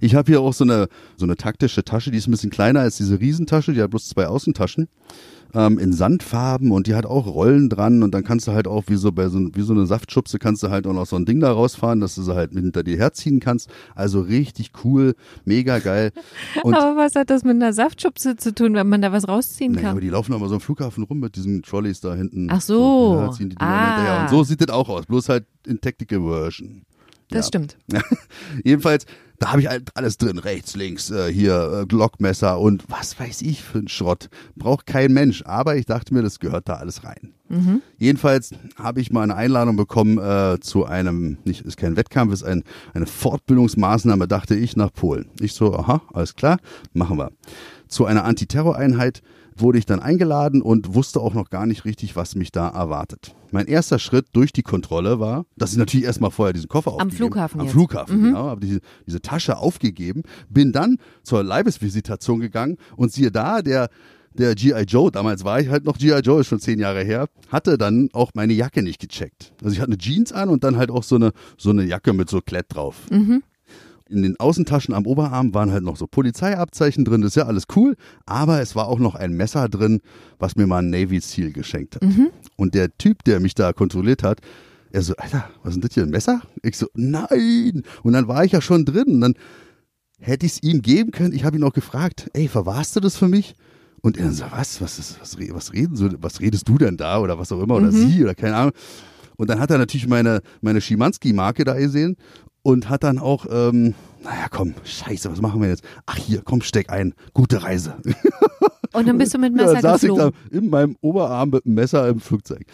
Ich 0.00 0.14
habe 0.14 0.30
hier 0.30 0.40
auch 0.40 0.54
so 0.54 0.62
eine, 0.62 0.86
so 1.16 1.26
eine 1.26 1.34
taktische 1.34 1.84
Tasche, 1.84 2.12
die 2.12 2.18
ist 2.18 2.28
ein 2.28 2.30
bisschen 2.30 2.50
kleiner 2.50 2.78
als 2.80 2.96
diese 2.96 3.18
Riesentasche, 3.18 3.72
die 3.72 3.82
hat 3.82 3.90
bloß 3.90 4.08
zwei 4.08 4.28
Außentaschen 4.28 4.88
ähm, 5.54 5.78
in 5.78 5.92
Sandfarben 5.92 6.72
und 6.72 6.86
die 6.86 6.94
hat 6.94 7.06
auch 7.06 7.26
Rollen 7.26 7.68
dran 7.68 8.02
und 8.02 8.12
dann 8.12 8.24
kannst 8.24 8.46
du 8.46 8.52
halt 8.52 8.66
auch 8.66 8.84
wie 8.88 8.96
so 8.96 9.12
bei 9.12 9.28
so, 9.28 9.38
wie 9.54 9.62
so 9.62 9.72
eine 9.72 9.86
Saftschubse 9.86 10.38
kannst 10.38 10.62
du 10.62 10.70
halt 10.70 10.86
auch 10.86 10.92
noch 10.92 11.06
so 11.06 11.16
ein 11.16 11.24
Ding 11.24 11.40
da 11.40 11.52
rausfahren, 11.52 12.00
dass 12.00 12.16
du 12.16 12.22
sie 12.22 12.34
halt 12.34 12.52
hinter 12.52 12.82
dir 12.82 12.96
herziehen 12.96 13.40
kannst. 13.40 13.70
Also 13.94 14.20
richtig 14.20 14.72
cool, 14.84 15.14
mega 15.44 15.78
geil. 15.78 16.10
Und 16.62 16.74
aber 16.74 16.96
was 16.96 17.14
hat 17.14 17.30
das 17.30 17.44
mit 17.44 17.54
einer 17.54 17.72
Saftschubse 17.72 18.36
zu 18.36 18.54
tun, 18.54 18.74
wenn 18.74 18.88
man 18.88 19.02
da 19.02 19.12
was 19.12 19.28
rausziehen 19.28 19.72
naja, 19.72 19.82
kann? 19.82 19.90
Aber 19.92 20.00
die 20.00 20.10
laufen 20.10 20.34
aber 20.34 20.48
so 20.48 20.54
am 20.54 20.60
Flughafen 20.60 21.04
rum 21.04 21.20
mit 21.20 21.36
diesen 21.36 21.62
Trolleys 21.62 22.00
da 22.00 22.14
hinten. 22.14 22.48
Ach 22.50 22.60
so. 22.60 23.16
Ja, 23.20 23.30
ziehen 23.30 23.50
die 23.50 23.56
ah. 23.58 24.22
Und 24.22 24.30
so 24.30 24.44
sieht 24.44 24.60
das 24.60 24.70
auch 24.70 24.88
aus, 24.88 25.06
bloß 25.06 25.28
halt 25.28 25.46
in 25.66 25.80
Tactical 25.80 26.20
Version. 26.22 26.82
Das 27.30 27.46
ja. 27.46 27.48
stimmt. 27.48 27.78
Jedenfalls 28.64 29.06
da 29.38 29.50
habe 29.50 29.60
ich 29.62 29.68
halt 29.68 29.90
alles 29.94 30.16
drin, 30.16 30.38
rechts, 30.38 30.76
links, 30.76 31.10
äh, 31.10 31.32
hier 31.32 31.80
äh, 31.82 31.86
Glockmesser 31.86 32.58
und 32.58 32.84
was 32.88 33.18
weiß 33.18 33.42
ich 33.42 33.62
für 33.62 33.78
ein 33.78 33.88
Schrott. 33.88 34.28
Braucht 34.56 34.86
kein 34.86 35.12
Mensch. 35.12 35.42
Aber 35.44 35.76
ich 35.76 35.86
dachte 35.86 36.14
mir, 36.14 36.22
das 36.22 36.38
gehört 36.38 36.68
da 36.68 36.74
alles 36.74 37.04
rein. 37.04 37.34
Mhm. 37.48 37.82
Jedenfalls 37.98 38.50
habe 38.76 39.00
ich 39.00 39.10
mal 39.10 39.22
eine 39.22 39.34
Einladung 39.34 39.76
bekommen 39.76 40.18
äh, 40.18 40.58
zu 40.60 40.86
einem, 40.86 41.38
nicht 41.44 41.62
ist 41.62 41.76
kein 41.76 41.96
Wettkampf, 41.96 42.32
ist 42.32 42.42
ein, 42.42 42.64
eine 42.94 43.06
Fortbildungsmaßnahme, 43.06 44.26
dachte 44.28 44.54
ich, 44.54 44.76
nach 44.76 44.92
Polen. 44.92 45.26
Ich 45.40 45.54
so, 45.54 45.74
aha, 45.74 46.02
alles 46.12 46.34
klar, 46.34 46.58
machen 46.92 47.18
wir. 47.18 47.32
Zu 47.88 48.06
einer 48.06 48.24
Antiterroreinheit 48.24 49.22
wurde 49.56 49.78
ich 49.78 49.86
dann 49.86 50.00
eingeladen 50.00 50.62
und 50.62 50.94
wusste 50.94 51.20
auch 51.20 51.34
noch 51.34 51.50
gar 51.50 51.66
nicht 51.66 51.84
richtig, 51.84 52.16
was 52.16 52.34
mich 52.34 52.52
da 52.52 52.68
erwartet. 52.68 53.34
Mein 53.50 53.66
erster 53.66 53.98
Schritt 53.98 54.26
durch 54.32 54.52
die 54.52 54.62
Kontrolle 54.62 55.20
war, 55.20 55.46
dass 55.56 55.72
ich 55.72 55.78
natürlich 55.78 56.06
erstmal 56.06 56.30
vorher 56.30 56.52
diesen 56.52 56.68
Koffer 56.68 57.00
Am 57.00 57.10
Flughafen 57.10 57.60
Am 57.60 57.66
jetzt. 57.66 57.72
Flughafen, 57.72 58.20
mhm. 58.20 58.24
genau. 58.24 58.46
Habe 58.46 58.60
diese, 58.60 58.80
diese 59.06 59.20
Tasche 59.20 59.56
aufgegeben, 59.56 60.22
bin 60.48 60.72
dann 60.72 60.98
zur 61.22 61.42
Leibesvisitation 61.42 62.40
gegangen 62.40 62.76
und 62.96 63.12
siehe 63.12 63.30
da, 63.30 63.62
der 63.62 63.88
der 64.36 64.56
G.I. 64.56 64.82
Joe, 64.82 65.12
damals 65.12 65.44
war 65.44 65.60
ich 65.60 65.68
halt 65.68 65.84
noch 65.84 65.96
G.I. 65.96 66.18
Joe, 66.18 66.40
ist 66.40 66.48
schon 66.48 66.58
zehn 66.58 66.80
Jahre 66.80 67.04
her, 67.04 67.28
hatte 67.50 67.78
dann 67.78 68.08
auch 68.12 68.32
meine 68.34 68.52
Jacke 68.52 68.82
nicht 68.82 69.00
gecheckt. 69.00 69.52
Also 69.62 69.74
ich 69.74 69.80
hatte 69.80 69.92
eine 69.92 69.98
Jeans 69.98 70.32
an 70.32 70.48
und 70.48 70.64
dann 70.64 70.76
halt 70.76 70.90
auch 70.90 71.04
so 71.04 71.14
eine, 71.14 71.32
so 71.56 71.70
eine 71.70 71.84
Jacke 71.84 72.12
mit 72.12 72.28
so 72.28 72.40
Klett 72.40 72.66
drauf. 72.74 72.96
Mhm. 73.10 73.44
In 74.14 74.22
den 74.22 74.38
Außentaschen 74.38 74.94
am 74.94 75.06
Oberarm 75.06 75.54
waren 75.54 75.72
halt 75.72 75.82
noch 75.82 75.96
so 75.96 76.06
Polizeiabzeichen 76.06 77.04
drin, 77.04 77.20
das 77.20 77.30
ist 77.30 77.36
ja 77.36 77.46
alles 77.46 77.64
cool, 77.74 77.96
aber 78.26 78.60
es 78.60 78.76
war 78.76 78.86
auch 78.86 79.00
noch 79.00 79.16
ein 79.16 79.32
Messer 79.32 79.68
drin, 79.68 80.00
was 80.38 80.54
mir 80.54 80.68
mal 80.68 80.78
ein 80.78 80.90
Navy 80.90 81.20
Seal 81.20 81.50
geschenkt 81.52 81.96
hat. 81.96 82.04
Mhm. 82.04 82.30
Und 82.56 82.74
der 82.74 82.96
Typ, 82.96 83.24
der 83.24 83.40
mich 83.40 83.54
da 83.54 83.72
kontrolliert 83.72 84.22
hat, 84.22 84.40
er 84.92 85.02
so, 85.02 85.16
Alter, 85.16 85.50
was 85.62 85.70
ist 85.70 85.74
denn 85.74 85.88
das 85.88 85.94
hier, 85.94 86.02
ein 86.04 86.10
Messer? 86.10 86.42
Ich 86.62 86.78
so, 86.78 86.86
nein! 86.94 87.82
Und 88.04 88.12
dann 88.12 88.28
war 88.28 88.44
ich 88.44 88.52
ja 88.52 88.60
schon 88.60 88.84
drin 88.84 89.06
und 89.08 89.20
dann 89.20 89.34
hätte 90.20 90.46
ich 90.46 90.52
es 90.52 90.62
ihm 90.62 90.80
geben 90.82 91.10
können. 91.10 91.34
Ich 91.34 91.44
habe 91.44 91.56
ihn 91.56 91.64
auch 91.64 91.72
gefragt, 91.72 92.30
ey, 92.32 92.46
verwahrst 92.46 92.94
du 92.94 93.00
das 93.00 93.16
für 93.16 93.28
mich? 93.28 93.56
Und 94.00 94.16
er 94.16 94.30
so, 94.30 94.44
was, 94.50 94.80
was, 94.80 95.00
ist, 95.00 95.20
was, 95.20 95.36
was, 95.36 95.72
reden, 95.72 96.18
was 96.20 96.40
redest 96.40 96.68
du 96.68 96.78
denn 96.78 96.96
da 96.96 97.18
oder 97.18 97.38
was 97.38 97.50
auch 97.50 97.60
immer, 97.60 97.74
oder 97.74 97.90
mhm. 97.90 98.10
sie 98.10 98.22
oder 98.22 98.36
keine 98.36 98.54
Ahnung. 98.54 98.72
Und 99.36 99.50
dann 99.50 99.58
hat 99.58 99.72
er 99.72 99.78
natürlich 99.78 100.06
meine, 100.06 100.42
meine 100.60 100.80
Schimanski-Marke 100.80 101.64
da 101.64 101.74
gesehen 101.74 102.16
und 102.64 102.88
hat 102.88 103.04
dann 103.04 103.18
auch, 103.18 103.46
ähm, 103.48 103.94
naja, 104.24 104.46
komm, 104.50 104.74
scheiße, 104.82 105.30
was 105.30 105.40
machen 105.40 105.60
wir 105.60 105.68
jetzt? 105.68 105.84
Ach 106.06 106.16
hier, 106.16 106.40
komm, 106.42 106.62
steck 106.62 106.90
ein, 106.90 107.14
gute 107.34 107.62
Reise. 107.62 107.94
Und 108.92 109.06
dann 109.06 109.18
bist 109.18 109.34
du 109.34 109.38
mit 109.38 109.52
Messer 109.54 109.74
ja, 109.74 109.80
saß 109.80 110.00
geflogen. 110.00 110.32
ich 110.46 110.50
da 110.50 110.58
in 110.58 110.70
meinem 110.70 110.96
Oberarm 111.00 111.50
mit 111.50 111.64
dem 111.64 111.74
Messer 111.74 112.08
im 112.08 112.20
Flugzeug. 112.20 112.64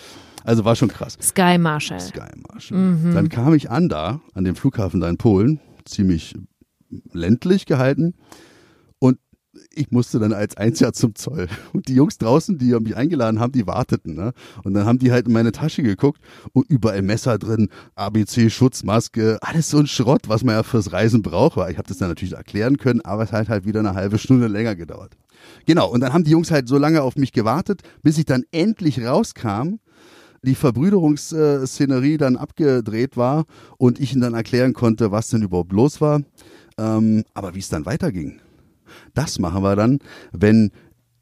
Also 0.45 0.65
war 0.65 0.77
schon 0.77 0.89
krass. 0.89 1.19
Sky 1.21 1.59
Marshall. 1.59 2.01
Sky 2.01 2.31
Marshall. 2.49 2.79
Mhm. 2.79 3.15
Dann 3.15 3.29
kam 3.29 3.53
ich 3.53 3.71
an 3.71 3.89
da, 3.89 4.21
an 4.33 4.45
dem 4.45 4.55
Flughafen 4.55 5.01
da 5.01 5.09
in 5.09 5.19
Polen, 5.19 5.61
ziemlich 5.85 6.35
ländlich 7.13 7.67
gehalten 7.67 8.15
ich 9.75 9.91
musste 9.91 10.19
dann 10.19 10.33
als 10.33 10.57
Einziger 10.57 10.93
zum 10.93 11.15
Zoll. 11.15 11.49
Und 11.73 11.89
die 11.89 11.95
Jungs 11.95 12.19
draußen, 12.19 12.59
die 12.59 12.73
mich 12.81 12.97
eingeladen 12.97 13.41
haben, 13.41 13.53
die 13.53 13.67
warteten. 13.67 14.15
Ne? 14.15 14.33
Und 14.65 14.75
dann 14.75 14.87
haben 14.87 14.99
die 14.99 15.11
halt 15.11 15.27
in 15.27 15.33
meine 15.33 15.53
Tasche 15.53 15.83
geguckt 15.83 16.21
und 16.53 16.69
überall 16.69 17.03
Messer 17.03 17.39
drin, 17.39 17.69
ABC, 17.95 18.51
Schutzmaske, 18.51 19.39
alles 19.41 19.71
so 19.71 19.79
ein 19.79 19.87
Schrott, 19.87 20.29
was 20.29 20.45
man 20.45 20.55
ja 20.55 20.63
fürs 20.63 20.93
Reisen 20.93 21.23
braucht. 21.23 21.57
Ich 21.71 21.79
habe 21.79 21.89
das 21.89 21.99
dann 21.99 22.09
natürlich 22.09 22.35
erklären 22.35 22.77
können, 22.77 23.01
aber 23.01 23.25
es 23.25 23.33
hat 23.33 23.49
halt 23.49 23.65
wieder 23.65 23.81
eine 23.81 23.95
halbe 23.95 24.19
Stunde 24.19 24.47
länger 24.47 24.77
gedauert. 24.77 25.17
Genau, 25.67 25.89
und 25.89 26.01
dann 26.01 26.13
haben 26.13 26.25
die 26.25 26.31
Jungs 26.31 26.51
halt 26.51 26.69
so 26.69 26.79
lange 26.79 27.03
auf 27.03 27.17
mich 27.17 27.33
gewartet, 27.33 27.83
bis 28.03 28.19
ich 28.19 28.27
dann 28.27 28.45
endlich 28.53 29.01
rauskam 29.05 29.79
die 30.43 30.55
Verbrüderungsszenerie 30.55 32.17
dann 32.17 32.37
abgedreht 32.37 33.17
war 33.17 33.45
und 33.77 34.01
ich 34.01 34.13
ihnen 34.13 34.23
dann 34.23 34.35
erklären 34.35 34.73
konnte, 34.73 35.13
was 35.13 35.29
denn 35.29 35.43
überhaupt 35.43 35.73
los 35.73 36.01
war. 36.01 36.23
Ähm, 36.79 37.25
aber 37.35 37.55
wie 37.55 37.59
es 37.59 37.69
dann 37.69 37.85
weiterging, 37.85 38.41
das 39.15 39.39
machen 39.39 39.63
wir 39.63 39.77
dann, 39.77 39.99
wenn 40.33 40.71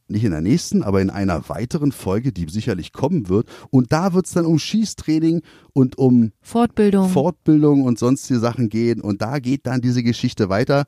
nicht 0.08 0.24
in 0.24 0.30
der 0.30 0.40
nächsten, 0.40 0.82
aber 0.82 1.02
in 1.02 1.10
einer 1.10 1.48
weiteren 1.48 1.92
Folge, 1.92 2.32
die 2.32 2.46
sicherlich 2.48 2.92
kommen 2.92 3.28
wird. 3.28 3.46
Und 3.70 3.92
da 3.92 4.14
wird 4.14 4.26
es 4.26 4.32
dann 4.32 4.46
um 4.46 4.58
Schießtraining 4.58 5.42
und 5.74 5.98
um 5.98 6.32
Fortbildung. 6.40 7.10
Fortbildung 7.10 7.82
und 7.82 7.98
sonstige 7.98 8.40
Sachen 8.40 8.70
gehen. 8.70 9.00
Und 9.00 9.20
da 9.20 9.38
geht 9.38 9.66
dann 9.66 9.82
diese 9.82 10.02
Geschichte 10.02 10.48
weiter, 10.48 10.86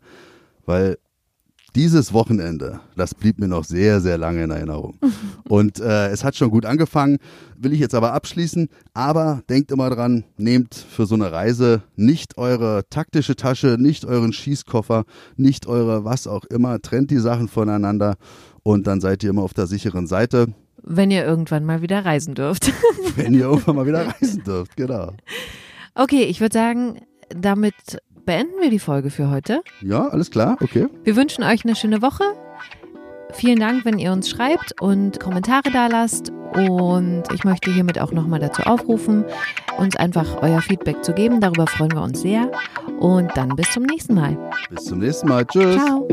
weil 0.65 0.99
dieses 1.75 2.13
Wochenende, 2.13 2.81
das 2.97 3.15
blieb 3.15 3.39
mir 3.39 3.49
noch 3.49 3.65
sehr, 3.65 4.01
sehr 4.01 4.19
lange 4.19 4.45
in 4.45 4.51
Erinnerung. 4.51 4.99
Und 5.49 5.81
äh, 5.81 6.09
es 6.09 6.25
hat 6.25 6.37
schon 6.37 6.51
gut 6.51 6.67
angefangen, 6.67 7.19
will 7.57 7.73
ich 7.73 7.81
jetzt 7.81 7.95
aber 7.95 8.13
abschließen. 8.13 8.69
Aber 8.95 9.43
denkt 9.49 9.71
immer 9.71 9.91
dran, 9.91 10.25
nehmt 10.37 10.75
für 10.75 11.07
so 11.07 11.15
eine 11.15 11.33
Reise 11.33 11.83
nicht 11.97 12.39
eure 12.39 12.85
taktische 12.91 13.37
Tasche, 13.37 13.77
nicht 13.79 14.05
euren 14.05 14.33
Schießkoffer, 14.33 15.05
nicht 15.37 15.67
eure 15.67 16.05
was 16.05 16.27
auch 16.27 16.45
immer. 16.45 16.81
Trennt 16.81 17.11
die 17.11 17.19
Sachen 17.19 17.49
voneinander 17.49 18.17
und 18.63 18.87
dann 18.87 19.01
seid 19.01 19.23
ihr 19.23 19.31
immer 19.31 19.43
auf 19.43 19.55
der 19.55 19.67
sicheren 19.67 20.07
Seite. 20.07 20.49
Wenn 20.83 21.11
ihr 21.11 21.25
irgendwann 21.25 21.65
mal 21.65 21.83
wieder 21.83 22.05
reisen 22.05 22.35
dürft. 22.35 22.73
Wenn 23.17 23.35
ihr 23.35 23.43
irgendwann 23.43 23.77
mal 23.77 23.87
wieder 23.87 24.07
reisen 24.21 24.43
dürft, 24.45 24.77
genau. 24.77 25.13
Okay, 25.95 26.23
ich 26.25 26.41
würde 26.41 26.55
sagen, 26.55 27.01
damit 27.29 27.75
beenden 28.31 28.61
wir 28.61 28.71
die 28.71 28.79
Folge 28.79 29.11
für 29.11 29.29
heute. 29.29 29.61
Ja, 29.83 30.07
alles 30.07 30.31
klar, 30.31 30.57
okay. 30.61 30.87
Wir 31.03 31.17
wünschen 31.17 31.43
euch 31.43 31.65
eine 31.65 31.75
schöne 31.75 32.01
Woche. 32.01 32.23
Vielen 33.33 33.59
Dank, 33.59 33.85
wenn 33.85 33.99
ihr 33.99 34.13
uns 34.13 34.31
schreibt 34.31 34.81
und 34.81 35.19
Kommentare 35.19 35.69
da 35.73 35.89
lasst. 35.89 36.31
Und 36.55 37.25
ich 37.35 37.43
möchte 37.43 37.73
hiermit 37.75 37.99
auch 38.01 38.13
nochmal 38.13 38.39
dazu 38.39 38.63
aufrufen, 38.63 39.25
uns 39.79 39.97
einfach 39.97 40.43
euer 40.43 40.63
Feedback 40.63 41.03
zu 41.03 41.13
geben. 41.13 41.41
Darüber 41.41 41.67
freuen 41.67 41.91
wir 41.91 42.03
uns 42.03 42.21
sehr. 42.21 42.49
Und 43.01 43.37
dann 43.37 43.49
bis 43.57 43.69
zum 43.73 43.83
nächsten 43.83 44.15
Mal. 44.15 44.39
Bis 44.71 44.85
zum 44.85 45.01
nächsten 45.01 45.27
Mal. 45.27 45.45
Tschüss. 45.47 45.75
Ciao. 45.75 46.07